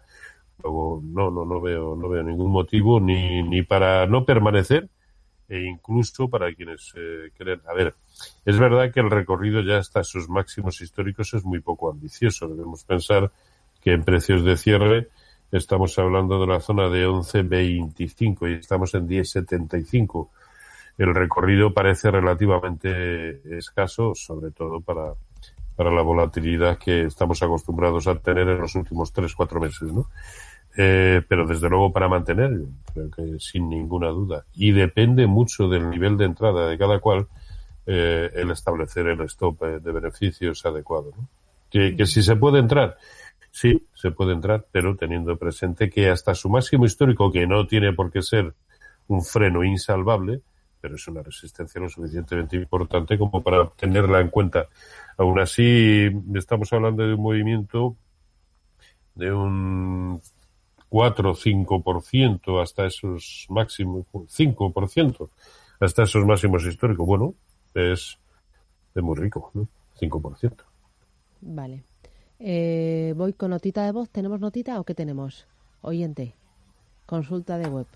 Luego 0.62 1.02
no, 1.04 1.30
no, 1.30 1.44
no 1.44 1.60
veo, 1.60 1.96
no 1.96 2.08
veo 2.08 2.22
ningún 2.22 2.50
motivo 2.50 3.00
ni, 3.00 3.42
ni 3.42 3.62
para 3.62 4.06
no 4.06 4.24
permanecer 4.24 4.88
e 5.52 5.66
incluso 5.66 6.28
para 6.28 6.50
quienes 6.54 6.94
eh, 6.96 7.30
creen. 7.36 7.60
A 7.68 7.74
ver, 7.74 7.94
es 8.46 8.58
verdad 8.58 8.90
que 8.90 9.00
el 9.00 9.10
recorrido 9.10 9.60
ya 9.60 9.76
hasta 9.76 10.02
sus 10.02 10.26
máximos 10.30 10.80
históricos 10.80 11.34
es 11.34 11.44
muy 11.44 11.60
poco 11.60 11.90
ambicioso. 11.90 12.48
Debemos 12.48 12.84
pensar 12.84 13.30
que 13.82 13.92
en 13.92 14.02
precios 14.02 14.42
de 14.44 14.56
cierre 14.56 15.08
estamos 15.50 15.98
hablando 15.98 16.40
de 16.40 16.46
la 16.46 16.60
zona 16.60 16.88
de 16.88 17.06
11.25 17.06 18.50
y 18.50 18.54
estamos 18.60 18.94
en 18.94 19.06
10.75. 19.06 20.30
El 20.96 21.14
recorrido 21.14 21.74
parece 21.74 22.10
relativamente 22.10 23.58
escaso, 23.58 24.14
sobre 24.14 24.52
todo 24.52 24.80
para, 24.80 25.12
para 25.76 25.90
la 25.90 26.00
volatilidad 26.00 26.78
que 26.78 27.02
estamos 27.02 27.42
acostumbrados 27.42 28.06
a 28.06 28.14
tener 28.14 28.48
en 28.48 28.58
los 28.58 28.74
últimos 28.74 29.12
3-4 29.12 29.60
meses, 29.60 29.92
¿no? 29.92 30.08
Eh, 30.76 31.22
pero 31.28 31.46
desde 31.46 31.68
luego 31.68 31.92
para 31.92 32.08
mantener, 32.08 32.50
creo 32.92 33.10
que 33.10 33.38
sin 33.38 33.68
ninguna 33.68 34.08
duda. 34.08 34.44
Y 34.54 34.72
depende 34.72 35.26
mucho 35.26 35.68
del 35.68 35.90
nivel 35.90 36.16
de 36.16 36.24
entrada 36.24 36.68
de 36.68 36.78
cada 36.78 36.98
cual 36.98 37.26
eh, 37.86 38.30
el 38.34 38.50
establecer 38.50 39.06
el 39.06 39.20
stop 39.22 39.62
eh, 39.64 39.80
de 39.80 39.92
beneficios 39.92 40.64
adecuado. 40.64 41.12
¿no? 41.16 41.28
Que, 41.70 41.96
que 41.96 42.06
si 42.06 42.22
se 42.22 42.36
puede 42.36 42.58
entrar, 42.58 42.96
sí, 43.50 43.86
se 43.94 44.10
puede 44.10 44.32
entrar, 44.32 44.66
pero 44.72 44.96
teniendo 44.96 45.36
presente 45.36 45.90
que 45.90 46.08
hasta 46.08 46.34
su 46.34 46.48
máximo 46.48 46.86
histórico, 46.86 47.30
que 47.30 47.46
no 47.46 47.66
tiene 47.66 47.92
por 47.92 48.10
qué 48.10 48.22
ser 48.22 48.54
un 49.08 49.22
freno 49.22 49.62
insalvable, 49.64 50.40
pero 50.80 50.96
es 50.96 51.06
una 51.06 51.22
resistencia 51.22 51.80
lo 51.80 51.88
suficientemente 51.88 52.56
importante 52.56 53.16
como 53.18 53.42
para 53.42 53.68
tenerla 53.70 54.20
en 54.20 54.28
cuenta. 54.28 54.68
Aún 55.16 55.38
así, 55.38 56.10
estamos 56.34 56.72
hablando 56.72 57.06
de 57.06 57.14
un 57.14 57.22
movimiento 57.22 57.96
de 59.14 59.32
un 59.32 60.20
4 60.92 61.30
o 61.30 61.34
5% 61.34 62.62
hasta 62.62 62.84
esos 62.84 63.46
máximos, 63.48 64.04
5% 64.12 65.30
hasta 65.80 66.02
esos 66.02 66.26
máximos 66.26 66.66
históricos. 66.66 67.06
Bueno, 67.06 67.34
es, 67.72 68.18
es 68.94 69.02
muy 69.02 69.16
rico, 69.16 69.50
¿no? 69.54 69.66
5%. 69.98 70.52
Vale. 71.40 71.82
Eh, 72.38 73.14
voy 73.16 73.32
con 73.32 73.52
notita 73.52 73.86
de 73.86 73.92
voz. 73.92 74.10
¿Tenemos 74.10 74.40
notita 74.40 74.78
o 74.78 74.84
qué 74.84 74.94
tenemos? 74.94 75.46
Oyente. 75.80 76.34
Consulta 77.06 77.56
de 77.56 77.70
web. 77.70 77.86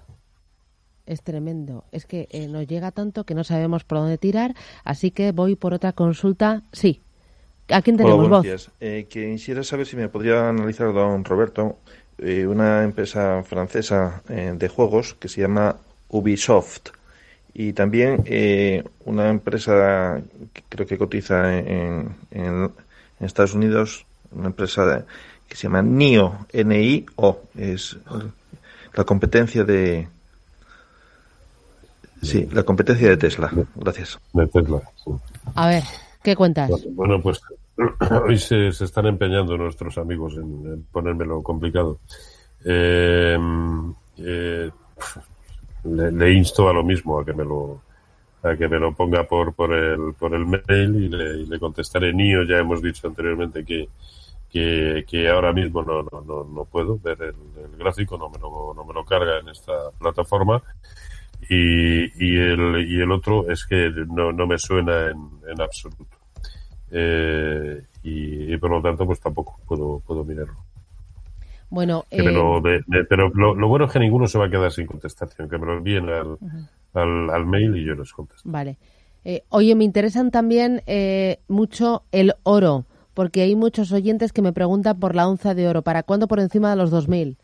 Es 1.05 1.23
tremendo. 1.23 1.85
Es 1.93 2.07
que 2.07 2.29
eh, 2.31 2.49
nos 2.49 2.67
llega 2.67 2.93
tanto 2.93 3.25
que 3.25 3.35
no 3.35 3.45
sabemos 3.45 3.85
por 3.85 3.99
dónde 3.99 4.17
tirar. 4.17 4.55
Así 4.85 5.11
que 5.11 5.33
voy 5.33 5.55
por 5.55 5.75
otra 5.75 5.93
consulta. 5.93 6.63
Sí. 6.73 7.03
¿A 7.69 7.83
quién 7.83 7.99
tenemos 7.99 8.21
Hola, 8.21 8.29
buenos 8.29 8.39
voz? 8.39 8.43
días. 8.45 8.71
Eh, 8.81 9.07
quisiera 9.11 9.63
saber 9.65 9.87
si 9.87 9.97
me 9.97 10.09
podría 10.09 10.49
analizar, 10.49 10.95
don 10.95 11.25
Roberto, 11.25 11.79
eh, 12.19 12.47
una 12.47 12.83
empresa 12.85 13.43
francesa 13.45 14.23
eh, 14.29 14.53
de 14.57 14.69
juegos 14.69 15.15
que 15.15 15.29
se 15.29 15.41
llama 15.43 15.77
Ubisoft 16.09 16.89
y 17.55 17.73
también 17.73 18.23
eh, 18.27 18.85
una 19.05 19.29
empresa 19.29 20.21
que 20.53 20.63
creo 20.69 20.87
que 20.87 20.99
cotiza 20.99 21.59
en, 21.59 22.15
en- 22.31 22.71
en 23.19 23.27
Estados 23.27 23.55
Unidos, 23.55 24.05
una 24.33 24.47
empresa 24.49 24.85
de- 24.87 25.05
que 25.49 25.57
se 25.57 25.65
llama 25.65 25.81
NIO, 25.83 26.47
N-I-O, 26.53 27.41
es 27.57 27.97
la 28.95 29.05
competencia 29.05 29.65
de... 29.65 30.09
Sí, 32.23 32.49
la 32.51 32.63
competencia 32.65 33.09
de 33.09 33.17
Tesla. 33.17 33.51
Gracias. 33.77 34.19
De 34.33 34.47
Tesla, 34.49 34.81
sí. 35.05 35.11
A 35.55 35.69
ver, 35.69 35.85
¿qué 36.23 36.35
cuentas? 36.35 36.71
Bueno, 36.91 37.23
pues 37.23 37.41
hoy 38.25 38.39
se, 38.39 38.73
se 38.73 38.85
están 38.85 39.07
empeñando 39.07 39.57
nuestros 39.57 39.99
amigos 39.99 40.35
en, 40.37 40.67
en 40.67 40.83
ponérmelo 40.85 41.43
complicado. 41.43 41.99
Eh, 42.65 43.39
eh, 44.19 44.71
le, 45.85 46.13
le 46.13 46.33
insto 46.33 46.69
a 46.69 46.73
lo 46.73 46.83
mismo, 46.83 47.19
a 47.21 47.25
que 47.25 47.33
me 47.33 47.45
lo 47.45 47.83
a 48.43 48.57
que 48.57 48.69
me 48.69 48.79
lo 48.79 48.93
ponga 48.95 49.25
por 49.25 49.55
por 49.55 49.73
el 49.73 50.15
por 50.15 50.35
el 50.35 50.47
mail 50.47 50.97
y 50.97 51.09
le, 51.09 51.39
y 51.39 51.47
le 51.47 51.59
contestaré. 51.59 52.13
Nio, 52.13 52.45
ya 52.45 52.59
hemos 52.59 52.81
dicho 52.83 53.07
anteriormente 53.07 53.65
que 53.65 53.89
que, 54.51 55.05
que 55.07 55.29
ahora 55.29 55.53
mismo 55.53 55.83
no, 55.83 56.03
no, 56.03 56.23
no, 56.23 56.45
no 56.45 56.65
puedo 56.65 56.99
ver 56.99 57.21
el, 57.21 57.63
el 57.63 57.77
gráfico, 57.79 58.17
no 58.17 58.31
me 58.31 58.39
lo, 58.39 58.73
no 58.75 58.85
me 58.85 58.95
lo 58.95 59.05
carga 59.05 59.41
en 59.41 59.49
esta 59.49 59.73
plataforma. 59.99 60.63
Y, 61.51 62.05
y, 62.25 62.37
el, 62.39 62.87
y 62.89 63.01
el 63.01 63.13
otro 63.13 63.51
es 63.51 63.67
que 63.67 63.91
no, 64.09 64.33
no 64.33 64.47
me 64.47 64.57
suena 64.59 65.11
en, 65.11 65.19
en 65.47 65.61
absoluto. 65.61 66.16
Eh, 66.91 67.83
y, 68.03 68.55
y 68.55 68.57
por 68.59 68.71
lo 68.71 68.81
tanto, 68.83 69.07
pues 69.07 69.21
tampoco 69.21 69.59
puedo, 69.67 70.01
puedo 70.07 70.25
mirarlo. 70.25 70.57
Bueno, 71.69 72.05
eh, 72.11 72.23
lo 72.23 72.61
de- 72.61 72.83
de- 72.87 73.05
pero 73.05 73.29
lo, 73.35 73.55
lo 73.55 73.69
bueno 73.69 73.87
es 73.87 73.93
que 73.93 73.99
ninguno 73.99 74.27
se 74.29 74.39
va 74.39 74.47
a 74.47 74.51
quedar 74.51 74.71
sin 74.71 74.87
contestación, 74.87 75.49
que 75.49 75.59
me 75.59 75.67
lo 75.67 75.75
envíen 75.79 76.09
al, 76.09 76.39
al, 76.95 77.31
al 77.31 77.47
mail 77.47 77.77
y 77.77 77.85
yo 77.85 77.95
les 77.95 78.13
contesto. 78.13 78.49
vale. 78.49 78.77
Eh, 79.25 79.43
oye, 79.49 79.75
me 79.75 79.83
interesan 79.83 80.31
también 80.31 80.83
eh, 80.87 81.41
mucho 81.49 82.05
el 82.13 82.35
oro, 82.45 82.85
porque 83.13 83.43
hay 83.43 83.57
muchos 83.57 83.91
oyentes 83.91 84.33
que 84.33 84.41
me 84.41 84.53
preguntan 84.53 85.01
por 85.01 85.17
la 85.17 85.27
onza 85.27 85.53
de 85.55 85.67
oro. 85.67 85.83
¿Para 85.83 86.05
cuándo 86.05 86.29
por 86.29 86.39
encima 86.39 86.71
de 86.71 86.77
los 86.77 86.93
2.000? 86.93 87.37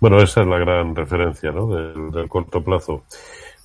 Bueno, 0.00 0.18
esa 0.22 0.42
es 0.42 0.46
la 0.46 0.58
gran 0.58 0.94
referencia 0.94 1.50
¿no? 1.50 1.66
del, 1.66 2.28
corto 2.28 2.62
plazo. 2.62 3.02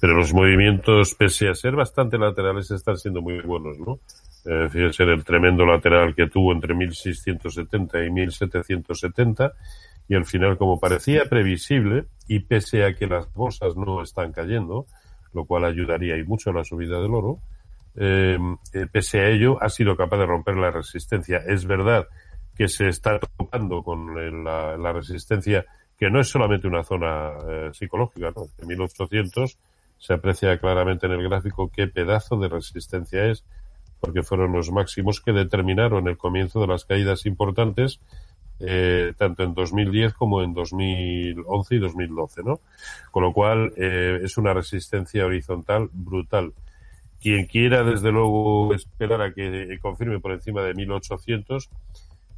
Pero 0.04 0.18
los 0.18 0.34
movimientos, 0.34 1.16
pese 1.16 1.48
a 1.48 1.56
ser 1.56 1.78
bastante 1.78 2.18
laterales, 2.18 2.70
están 2.72 2.98
siendo 2.98 3.22
muy 3.22 3.40
buenos, 3.40 3.80
¿no? 3.80 4.02
Eh, 4.44 4.68
fíjense 4.70 5.04
el 5.04 5.24
tremendo 5.24 5.66
lateral 5.66 6.14
que 6.14 6.28
tuvo 6.28 6.52
entre 6.52 6.76
1670 6.76 8.04
y 8.04 8.12
1770 8.12 9.54
y 10.10 10.16
al 10.16 10.26
final, 10.26 10.58
como 10.58 10.78
parecía 10.78 11.24
previsible, 11.30 12.04
y 12.28 12.42
pese 12.42 12.84
a 12.84 12.94
que 12.94 13.08
las 13.08 13.34
bolsas 13.34 13.78
no 13.78 14.04
están 14.04 14.34
cayendo, 14.34 14.88
lo 15.34 15.46
cual 15.46 15.64
ayudaría 15.64 16.18
y 16.18 16.26
mucho 16.26 16.50
a 16.50 16.54
la 16.54 16.66
subida 16.66 17.00
del 17.02 17.14
oro, 17.14 17.40
eh, 17.96 18.38
eh, 18.74 18.88
pese 18.92 19.22
a 19.22 19.30
ello 19.30 19.58
ha 19.64 19.70
sido 19.70 19.96
capaz 19.96 20.18
de 20.18 20.26
romper 20.26 20.58
la 20.58 20.70
resistencia. 20.70 21.38
Es 21.48 21.66
verdad 21.66 22.10
que 22.58 22.68
se 22.68 22.90
está 22.90 23.20
topando 23.20 23.82
con 23.82 24.44
la, 24.44 24.76
la 24.76 24.92
resistencia 24.92 25.64
que 25.98 26.10
no 26.10 26.20
es 26.20 26.28
solamente 26.28 26.68
una 26.68 26.84
zona 26.84 27.32
eh, 27.48 27.70
psicológica, 27.72 28.34
¿no? 28.36 28.48
En 28.62 28.68
1800 28.68 29.58
se 30.04 30.14
aprecia 30.14 30.60
claramente 30.60 31.06
en 31.06 31.14
el 31.14 31.24
gráfico 31.24 31.72
qué 31.74 31.88
pedazo 31.88 32.36
de 32.36 32.50
resistencia 32.50 33.26
es, 33.28 33.46
porque 34.02 34.22
fueron 34.22 34.52
los 34.52 34.70
máximos 34.70 35.22
que 35.22 35.32
determinaron 35.32 36.10
el 36.10 36.18
comienzo 36.18 36.60
de 36.60 36.68
las 36.68 36.84
caídas 36.84 37.26
importantes, 37.26 38.02
eh, 38.60 39.14
tanto 39.18 39.44
en 39.44 39.54
2010 39.54 40.14
como 40.14 40.44
en 40.44 40.54
2011 40.54 41.76
y 41.76 41.80
2012, 41.80 42.44
¿no? 42.44 42.60
Con 43.12 43.24
lo 43.24 43.32
cual, 43.32 43.72
eh, 43.78 44.20
es 44.22 44.38
una 44.38 44.54
resistencia 44.54 45.26
horizontal 45.26 45.90
brutal. 45.94 46.52
Quien 47.22 47.46
quiera, 47.46 47.86
desde 47.86 48.12
luego, 48.12 48.74
esperar 48.74 49.22
a 49.22 49.34
que 49.34 49.80
confirme 49.82 50.20
por 50.20 50.34
encima 50.34 50.64
de 50.64 50.74
1800, 50.74 51.70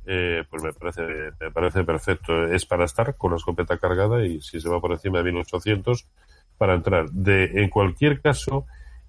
eh, 0.05 0.43
pues 0.51 0.61
me 0.61 0.71
parece, 0.71 1.01
me 1.39 1.49
parece 1.49 1.83
perfecto. 1.83 2.45
Es 2.45 2.63
para 2.67 2.85
estar 2.85 3.15
con 3.15 3.31
la 3.31 3.37
escopeta 3.37 3.79
cargada 3.79 4.23
y 4.23 4.39
si 4.41 4.61
se 4.61 4.69
va 4.69 4.79
por 4.79 4.91
encima 4.91 5.17
de 5.17 5.31
1800 5.31 6.07
para 6.57 6.75
entrar. 6.75 7.09
De, 7.11 7.61
en 7.61 7.69
cualquier 7.69 8.21
caso, 8.21 8.65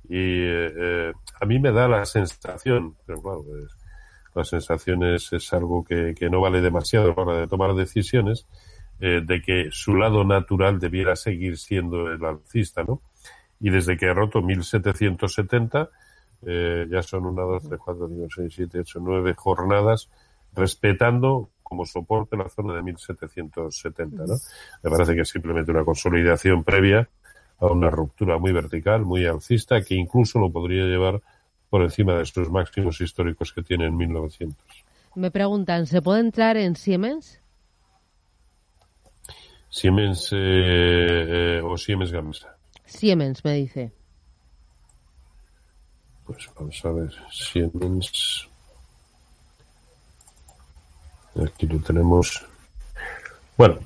y 0.08 0.14
eh, 0.14 1.12
a 1.40 1.46
mí 1.46 1.58
me 1.58 1.72
da 1.72 1.88
la 1.88 2.04
sensación, 2.04 2.96
pero 3.06 3.22
claro, 3.22 3.44
pues, 3.44 3.76
la 4.34 4.44
sensación 4.44 5.02
es, 5.02 5.32
es 5.32 5.52
algo 5.52 5.84
que, 5.84 6.14
que, 6.14 6.28
no 6.28 6.40
vale 6.40 6.60
demasiado 6.60 7.12
a 7.12 7.14
la 7.16 7.22
hora 7.22 7.40
de 7.40 7.48
tomar 7.48 7.74
decisiones, 7.74 8.46
eh, 9.00 9.20
de 9.24 9.42
que 9.42 9.68
su 9.70 9.94
lado 9.94 10.24
natural 10.24 10.78
debiera 10.78 11.16
seguir 11.16 11.58
siendo 11.58 12.10
el 12.10 12.24
alcista, 12.24 12.82
¿no? 12.84 13.02
Y 13.60 13.70
desde 13.70 13.96
que 13.96 14.08
ha 14.08 14.14
roto 14.14 14.42
1770, 14.42 15.90
eh, 16.46 16.86
ya 16.90 17.02
son 17.02 17.26
una, 17.26 17.42
dos, 17.42 17.68
tres, 17.68 17.80
cuatro, 17.82 18.08
cinco, 18.08 18.26
seis, 18.34 18.54
siete, 18.54 18.80
ocho, 18.80 19.00
nueve 19.02 19.34
jornadas 19.34 20.10
respetando 20.54 21.50
como 21.62 21.84
soporte 21.84 22.36
la 22.36 22.48
zona 22.48 22.74
de 22.74 22.82
1770, 22.82 24.24
¿no? 24.24 24.34
Me 24.82 24.90
parece 24.90 25.14
que 25.14 25.22
es 25.22 25.28
simplemente 25.28 25.72
una 25.72 25.84
consolidación 25.84 26.62
previa 26.62 27.08
a 27.58 27.66
una 27.66 27.90
ruptura 27.90 28.38
muy 28.38 28.52
vertical, 28.52 29.04
muy 29.04 29.26
alcista, 29.26 29.80
que 29.82 29.94
incluso 29.94 30.38
lo 30.38 30.50
podría 30.50 30.84
llevar 30.84 31.20
por 31.70 31.82
encima 31.82 32.14
de 32.14 32.22
estos 32.22 32.50
máximos 32.50 33.00
históricos 33.00 33.52
que 33.52 33.62
tiene 33.62 33.86
en 33.86 33.96
1900. 33.96 34.56
Me 35.14 35.30
preguntan, 35.30 35.86
¿se 35.86 36.02
puede 36.02 36.20
entrar 36.20 36.56
en 36.56 36.76
Siemens? 36.76 37.40
Siemens 39.70 40.30
eh, 40.32 40.36
eh, 40.36 41.60
o 41.64 41.76
Siemens 41.76 42.12
Gamesa. 42.12 42.56
Siemens, 42.84 43.44
me 43.44 43.54
dice. 43.54 43.92
Pues 46.24 46.48
vamos 46.58 46.84
a 46.84 46.92
ver, 46.92 47.12
Siemens. 47.30 48.48
Aquí 51.44 51.66
lo 51.66 51.78
tenemos. 51.80 52.44
Bueno, 53.56 53.78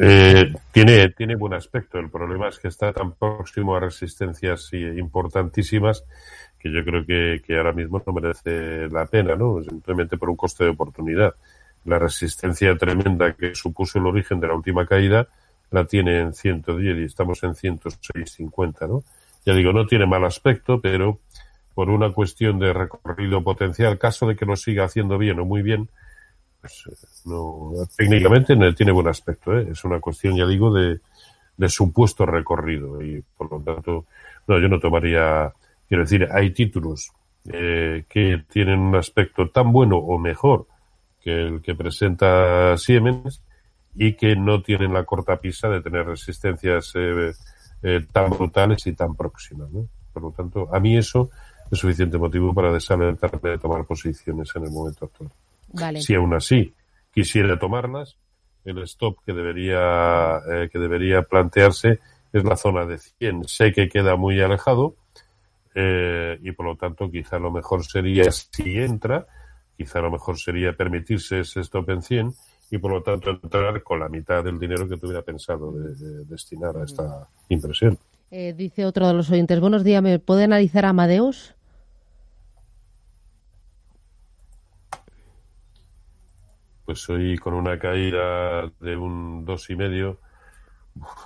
eh, 0.00 0.52
tiene, 0.70 1.08
tiene 1.10 1.36
buen 1.36 1.54
aspecto. 1.54 1.98
El 1.98 2.10
problema 2.10 2.48
es 2.48 2.58
que 2.58 2.68
está 2.68 2.92
tan 2.92 3.12
próximo 3.12 3.76
a 3.76 3.80
resistencias 3.80 4.72
importantísimas 4.72 6.04
que 6.58 6.70
yo 6.72 6.84
creo 6.84 7.04
que, 7.04 7.42
que 7.44 7.56
ahora 7.56 7.72
mismo 7.72 8.02
no 8.06 8.12
merece 8.12 8.88
la 8.88 9.06
pena, 9.06 9.34
¿no? 9.34 9.62
Simplemente 9.62 10.16
por 10.16 10.30
un 10.30 10.36
coste 10.36 10.64
de 10.64 10.70
oportunidad. 10.70 11.34
La 11.84 11.98
resistencia 11.98 12.76
tremenda 12.76 13.32
que 13.32 13.54
supuso 13.54 13.98
el 13.98 14.06
origen 14.06 14.38
de 14.38 14.46
la 14.46 14.54
última 14.54 14.86
caída 14.86 15.26
la 15.72 15.84
tiene 15.84 16.20
en 16.20 16.34
110 16.34 16.98
y 16.98 17.04
estamos 17.04 17.42
en 17.42 17.54
106.50, 17.54 18.88
¿no? 18.88 19.02
Ya 19.44 19.54
digo, 19.54 19.72
no 19.72 19.86
tiene 19.86 20.06
mal 20.06 20.24
aspecto, 20.24 20.80
pero 20.80 21.18
por 21.74 21.90
una 21.90 22.12
cuestión 22.12 22.58
de 22.58 22.72
recorrido 22.72 23.42
potencial, 23.42 23.98
caso 23.98 24.28
de 24.28 24.36
que 24.36 24.46
lo 24.46 24.56
siga 24.56 24.84
haciendo 24.84 25.18
bien 25.18 25.40
o 25.40 25.44
muy 25.44 25.62
bien, 25.62 25.88
pues, 26.62 26.84
eh, 26.86 27.06
no, 27.26 27.72
técnicamente 27.94 28.56
tiene 28.72 28.92
buen 28.92 29.08
aspecto. 29.08 29.58
¿eh? 29.58 29.68
Es 29.70 29.84
una 29.84 30.00
cuestión, 30.00 30.34
ya 30.34 30.46
digo, 30.46 30.72
de, 30.72 31.00
de 31.56 31.68
supuesto 31.68 32.24
recorrido 32.24 33.02
y 33.02 33.22
por 33.36 33.50
lo 33.50 33.60
tanto, 33.60 34.06
no, 34.46 34.58
yo 34.58 34.68
no 34.68 34.80
tomaría, 34.80 35.52
quiero 35.88 36.04
decir, 36.04 36.28
hay 36.32 36.50
títulos 36.52 37.12
eh, 37.52 38.04
que 38.08 38.44
tienen 38.50 38.78
un 38.80 38.96
aspecto 38.96 39.50
tan 39.50 39.72
bueno 39.72 39.96
o 39.96 40.18
mejor 40.18 40.66
que 41.20 41.30
el 41.30 41.60
que 41.60 41.74
presenta 41.74 42.76
Siemens 42.76 43.42
y 43.94 44.14
que 44.14 44.36
no 44.36 44.62
tienen 44.62 44.92
la 44.92 45.04
cortapisa 45.04 45.68
de 45.68 45.82
tener 45.82 46.06
resistencias 46.06 46.92
eh, 46.94 47.32
eh, 47.82 48.06
tan 48.12 48.30
brutales 48.30 48.86
y 48.86 48.92
tan 48.94 49.14
próximas. 49.14 49.70
¿no? 49.70 49.88
Por 50.12 50.22
lo 50.22 50.30
tanto, 50.30 50.74
a 50.74 50.80
mí 50.80 50.96
eso 50.96 51.30
es 51.70 51.78
suficiente 51.78 52.18
motivo 52.18 52.54
para 52.54 52.72
desalentarme 52.72 53.50
de 53.50 53.58
tomar 53.58 53.84
posiciones 53.84 54.50
en 54.54 54.64
el 54.64 54.70
momento 54.70 55.06
actual. 55.06 55.30
Vale. 55.72 56.00
Si 56.00 56.14
aún 56.14 56.34
así 56.34 56.72
quisiera 57.12 57.58
tomarlas, 57.58 58.16
el 58.64 58.78
stop 58.82 59.18
que 59.24 59.32
debería, 59.32 60.38
eh, 60.50 60.68
que 60.70 60.78
debería 60.78 61.22
plantearse 61.22 62.00
es 62.32 62.44
la 62.44 62.56
zona 62.56 62.86
de 62.86 62.98
100. 62.98 63.48
Sé 63.48 63.72
que 63.72 63.88
queda 63.88 64.16
muy 64.16 64.40
alejado 64.40 64.96
eh, 65.74 66.38
y 66.42 66.52
por 66.52 66.66
lo 66.66 66.76
tanto 66.76 67.10
quizá 67.10 67.38
lo 67.38 67.50
mejor 67.50 67.84
sería, 67.84 68.30
si 68.30 68.78
entra, 68.78 69.26
quizá 69.76 70.00
lo 70.00 70.10
mejor 70.10 70.38
sería 70.38 70.72
permitirse 70.72 71.40
ese 71.40 71.60
stop 71.60 71.90
en 71.90 72.02
100 72.02 72.34
y 72.70 72.78
por 72.78 72.92
lo 72.92 73.02
tanto 73.02 73.30
entrar 73.30 73.82
con 73.82 74.00
la 74.00 74.08
mitad 74.08 74.42
del 74.42 74.58
dinero 74.58 74.88
que 74.88 74.96
tuviera 74.96 75.22
pensado 75.22 75.72
de, 75.72 75.94
de 75.94 76.24
destinar 76.24 76.76
a 76.76 76.84
esta 76.84 77.28
impresión. 77.48 77.98
Eh, 78.30 78.54
dice 78.56 78.86
otro 78.86 79.06
de 79.06 79.12
los 79.12 79.30
oyentes, 79.30 79.60
buenos 79.60 79.84
días, 79.84 80.02
¿me 80.02 80.18
puede 80.18 80.44
analizar 80.44 80.86
Amadeus? 80.86 81.54
Pues 86.84 87.08
hoy 87.08 87.36
con 87.38 87.54
una 87.54 87.78
caída 87.78 88.70
de 88.80 88.96
un 88.96 89.44
dos 89.44 89.70
y 89.70 89.76
medio 89.76 90.18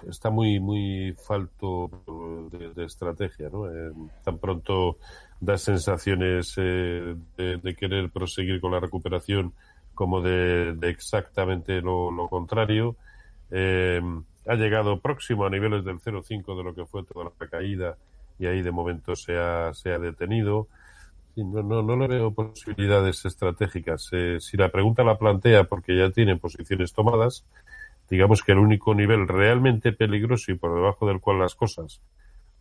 está 0.09 0.31
muy 0.31 0.61
muy 0.61 1.15
falto 1.27 1.91
de, 2.53 2.73
de 2.73 2.85
estrategia 2.85 3.49
no 3.51 3.69
eh, 3.69 3.93
tan 4.23 4.39
pronto 4.39 4.99
da 5.41 5.59
sensaciones 5.59 6.55
eh, 6.57 7.17
de, 7.37 7.75
querer 7.75 8.11
proseguir 8.11 8.61
con 8.61 8.73
la 8.73 8.81
recuperación 8.81 9.53
como 9.95 10.21
de, 10.21 10.77
exactamente 10.83 11.81
lo, 11.81 12.11
lo 12.11 12.29
contrario 12.29 12.97
eh, 13.51 14.01
ha 14.47 14.55
llegado 14.55 15.01
próximo 15.01 15.45
a 15.45 15.51
niveles 15.51 15.85
del 15.85 15.99
0,5 15.99 16.57
de 16.57 16.65
lo 16.65 16.75
que 16.75 16.87
fue 16.87 17.03
toda 17.05 17.33
la 17.39 17.47
caída 17.49 17.97
y 18.39 18.47
ahí 18.47 18.63
de 18.63 18.71
momento 18.71 19.17
se 19.17 19.37
ha, 19.37 19.73
se 19.75 19.93
ha 19.93 19.99
detenido 19.99 20.69
no, 21.45 21.63
no, 21.63 21.83
no 21.83 21.97
le 21.97 22.09
veo 22.09 22.33
posibilidades 22.33 23.25
estratégicas. 23.25 24.09
Eh, 24.13 24.39
si 24.41 24.57
la 24.57 24.71
pregunta 24.71 25.05
la 25.05 25.19
plantea 25.19 25.65
porque 25.65 25.97
ya 25.97 26.11
tiene 26.11 26.37
posiciones 26.37 26.93
tomadas, 26.93 27.45
digamos 28.09 28.43
que 28.43 28.53
el 28.53 28.59
único 28.59 28.95
nivel 28.95 29.29
realmente 29.29 29.93
peligroso 29.93 30.53
y 30.53 30.57
por 30.57 30.75
debajo 30.75 31.07
del 31.07 31.21
cual 31.21 31.41
las 31.41 31.55
cosas 31.55 32.01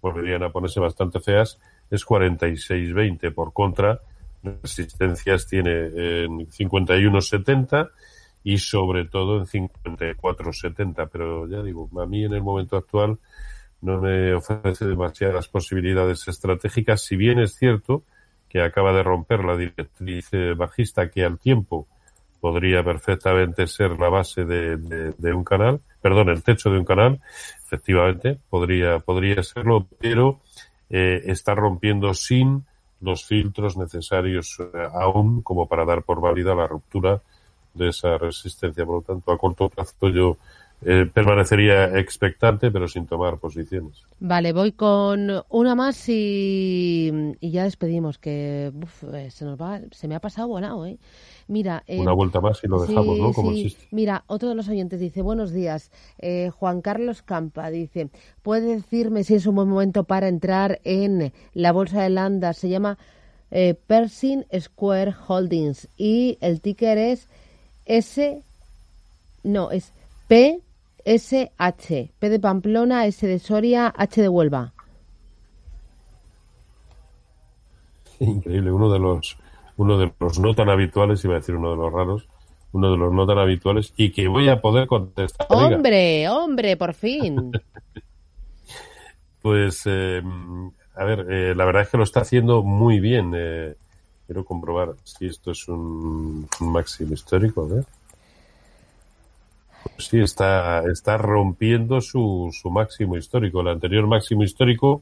volverían 0.01 0.43
a 0.43 0.51
ponerse 0.51 0.79
bastante 0.79 1.19
feas 1.19 1.59
es 1.89 2.05
46.20. 2.05 3.33
Por 3.33 3.53
contra, 3.53 4.01
resistencias 4.43 5.47
tiene 5.47 5.71
en 5.71 6.47
51.70 6.47 7.91
y 8.43 8.57
sobre 8.57 9.05
todo 9.05 9.39
en 9.39 9.45
54.70. 9.45 11.09
Pero 11.11 11.47
ya 11.47 11.63
digo, 11.63 11.89
a 11.99 12.05
mí 12.05 12.25
en 12.25 12.33
el 12.33 12.43
momento 12.43 12.77
actual 12.77 13.17
no 13.81 14.01
me 14.01 14.33
ofrece 14.33 14.85
demasiadas 14.85 15.47
posibilidades 15.47 16.27
estratégicas, 16.27 17.01
si 17.01 17.15
bien 17.15 17.39
es 17.39 17.55
cierto 17.55 18.03
que 18.55 18.61
acaba 18.61 18.93
de 18.93 19.03
romper 19.03 19.43
la 19.43 19.57
directriz 19.57 20.29
eh, 20.31 20.53
bajista 20.53 21.09
que 21.09 21.25
al 21.25 21.37
tiempo 21.37 21.87
podría 22.39 22.81
perfectamente 22.85 23.67
ser 23.67 23.99
la 23.99 24.07
base 24.07 24.45
de, 24.45 24.77
de, 24.77 25.33
un 25.33 25.43
canal, 25.43 25.81
perdón, 26.01 26.29
el 26.29 26.41
techo 26.41 26.69
de 26.69 26.79
un 26.79 26.85
canal, 26.85 27.19
efectivamente, 27.65 28.39
podría, 28.49 28.99
podría 28.99 29.43
serlo, 29.43 29.85
pero 29.99 30.39
eh, 30.89 31.21
está 31.25 31.53
rompiendo 31.53 32.13
sin 32.13 32.63
los 33.01 33.25
filtros 33.25 33.75
necesarios 33.75 34.57
eh, 34.61 34.87
aún 34.93 35.41
como 35.41 35.67
para 35.67 35.83
dar 35.83 36.03
por 36.03 36.21
válida 36.21 36.55
la 36.55 36.65
ruptura 36.65 37.21
de 37.73 37.89
esa 37.89 38.17
resistencia. 38.17 38.85
Por 38.85 38.95
lo 38.95 39.01
tanto, 39.01 39.33
a 39.33 39.37
corto 39.37 39.67
plazo 39.67 40.07
yo 40.07 40.37
eh, 40.87 41.09
permanecería 41.11 41.97
expectante, 41.97 42.69
pero 42.69 42.87
sin 42.87 43.07
tomar 43.07 43.39
posiciones. 43.39 44.03
Vale, 44.19 44.53
voy 44.53 44.71
con 44.73 45.31
una 45.49 45.73
más 45.73 46.07
y, 46.07 47.11
y 47.39 47.49
ya 47.49 47.63
despedimos, 47.63 48.19
que 48.19 48.71
uf, 48.71 49.03
eh, 49.11 49.31
se 49.31 49.45
nos 49.45 49.59
va, 49.59 49.81
se 49.89 50.07
me 50.07 50.13
ha 50.13 50.19
pasado 50.19 50.47
volado, 50.47 50.85
¿eh? 50.85 50.99
Mira, 51.47 51.83
eh, 51.87 51.99
Una 51.99 52.13
vuelta 52.13 52.39
más 52.39 52.63
y 52.63 52.67
lo 52.67 52.79
dejamos, 52.79 53.15
sí, 53.15 53.21
¿no? 53.21 53.33
Como 53.33 53.51
sí. 53.53 53.75
Mira, 53.89 54.25
otro 54.27 54.47
de 54.47 54.53
los 54.53 54.69
oyentes 54.69 54.99
dice, 54.99 55.23
buenos 55.23 55.51
días, 55.51 55.89
eh, 56.19 56.51
Juan 56.51 56.81
Carlos 56.81 57.23
Campa 57.23 57.71
dice, 57.71 58.09
¿puede 58.43 58.75
decirme 58.75 59.23
si 59.23 59.33
es 59.33 59.47
un 59.47 59.55
buen 59.55 59.67
momento 59.67 60.03
para 60.03 60.27
entrar 60.27 60.81
en 60.83 61.33
la 61.55 61.71
bolsa 61.71 62.03
de 62.03 62.11
Landa? 62.11 62.53
Se 62.53 62.69
llama 62.69 62.99
Pershing 63.49 64.45
Square 64.59 65.15
Holdings 65.27 65.87
y 65.97 66.37
el 66.41 66.61
ticker 66.61 66.97
es 66.99 67.27
S, 67.85 68.43
no, 69.43 69.71
es 69.71 69.91
PSH, 71.05 72.11
P 72.19 72.29
de 72.29 72.39
Pamplona, 72.39 73.05
S 73.05 73.25
de 73.25 73.39
Soria, 73.39 73.93
H 73.95 74.21
de 74.21 74.29
Huelva. 74.29 74.73
Increíble, 78.19 78.71
uno 78.71 78.91
de 78.91 78.99
los 78.99 79.37
uno 79.77 79.97
de 79.97 80.11
los 80.19 80.39
no 80.39 80.53
tan 80.53 80.69
habituales, 80.69 81.23
iba 81.25 81.35
a 81.35 81.39
decir 81.39 81.55
uno 81.55 81.71
de 81.71 81.77
los 81.77 81.91
raros, 81.91 82.27
uno 82.71 82.91
de 82.91 82.97
los 82.97 83.11
no 83.13 83.25
tan 83.27 83.37
habituales 83.37 83.93
y 83.97 84.11
que 84.11 84.27
voy 84.27 84.49
a 84.49 84.61
poder 84.61 84.87
contestar. 84.87 85.47
Hombre, 85.49 86.29
hombre, 86.29 86.77
por 86.77 86.93
fin. 86.93 87.51
Pues, 89.41 89.83
eh, 89.85 90.23
a 90.95 91.03
ver, 91.03 91.27
eh, 91.29 91.53
la 91.53 91.65
verdad 91.65 91.83
es 91.83 91.89
que 91.89 91.97
lo 91.97 92.03
está 92.03 92.21
haciendo 92.21 92.63
muy 92.63 92.99
bien. 92.99 93.31
eh, 93.35 93.75
quiero 94.25 94.43
comprobar 94.43 94.95
si 95.03 95.27
esto 95.27 95.51
es 95.51 95.67
un, 95.67 96.47
un 96.59 96.71
máximo 96.71 97.13
histórico. 97.13 97.61
A 97.61 97.75
ver. 97.75 97.85
Sí, 99.97 100.19
está, 100.19 100.83
está 100.91 101.17
rompiendo 101.17 102.01
su, 102.01 102.49
su 102.51 102.69
máximo 102.69 103.17
histórico. 103.17 103.61
El 103.61 103.69
anterior 103.69 104.07
máximo 104.07 104.43
histórico 104.43 105.01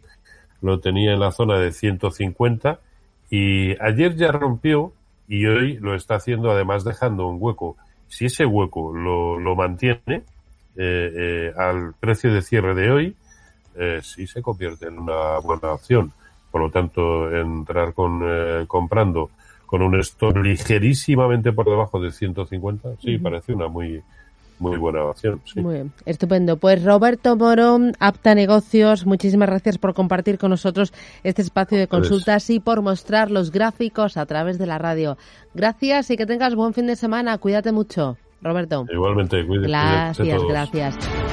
lo 0.62 0.80
tenía 0.80 1.14
en 1.14 1.20
la 1.20 1.32
zona 1.32 1.60
de 1.60 1.72
150 1.72 2.80
y 3.30 3.72
ayer 3.82 4.16
ya 4.16 4.32
rompió 4.32 4.94
y 5.28 5.46
hoy 5.46 5.78
lo 5.78 5.96
está 5.96 6.16
haciendo 6.16 6.52
además 6.52 6.84
dejando 6.84 7.28
un 7.28 7.38
hueco. 7.40 7.78
Si 8.08 8.26
ese 8.26 8.46
hueco 8.46 8.94
lo, 8.94 9.40
lo 9.40 9.56
mantiene 9.56 10.02
eh, 10.08 10.22
eh, 10.78 11.54
al 11.58 11.94
precio 12.00 12.34
de 12.34 12.42
cierre 12.42 12.76
de 12.76 12.92
hoy, 12.92 13.16
eh, 13.76 14.00
sí 14.04 14.28
se 14.28 14.42
convierte 14.42 14.88
en 14.88 15.00
una 15.00 15.40
buena 15.40 15.74
opción. 15.74 16.14
Por 16.52 16.62
lo 16.62 16.70
tanto, 16.70 17.36
entrar 17.36 17.94
con 17.94 18.22
eh, 18.24 18.66
comprando 18.68 19.32
con 19.66 19.82
un 19.82 20.00
stop 20.02 20.38
ligerísimamente 20.38 21.52
por 21.52 21.66
debajo 21.68 22.00
de 22.00 22.12
150, 22.12 22.90
sí, 23.02 23.18
parece 23.18 23.54
una 23.54 23.68
muy 23.68 24.04
muy 24.64 24.78
buena 24.78 25.04
opción. 25.04 25.42
Sí. 25.46 25.62
Muy 25.62 25.76
bien, 25.76 25.92
estupendo. 26.06 26.58
Pues 26.58 26.84
Roberto 26.84 27.36
Morón, 27.36 27.94
Apta 28.00 28.34
Negocios, 28.34 29.06
muchísimas 29.06 29.50
gracias 29.50 29.78
por 29.78 29.94
compartir 29.94 30.38
con 30.38 30.50
nosotros 30.50 30.94
este 31.24 31.42
espacio 31.42 31.78
de 31.78 31.88
consultas 31.88 32.50
y 32.50 32.60
por 32.60 32.82
mostrar 32.82 33.30
los 33.30 33.52
gráficos 33.52 34.18
a 34.18 34.26
través 34.26 34.58
de 34.58 34.66
la 34.66 34.78
radio. 34.78 35.18
Gracias 35.54 36.10
y 36.10 36.18
que 36.18 36.26
tengas 36.26 36.56
buen 36.56 36.74
fin 36.74 36.88
de 36.88 36.96
semana. 36.96 37.38
Cuídate 37.38 37.72
mucho, 37.72 38.18
Roberto. 38.42 38.86
Igualmente, 38.92 39.46
cuídense 39.46 39.70
Gracias, 39.70 40.42
gracias. 40.48 41.33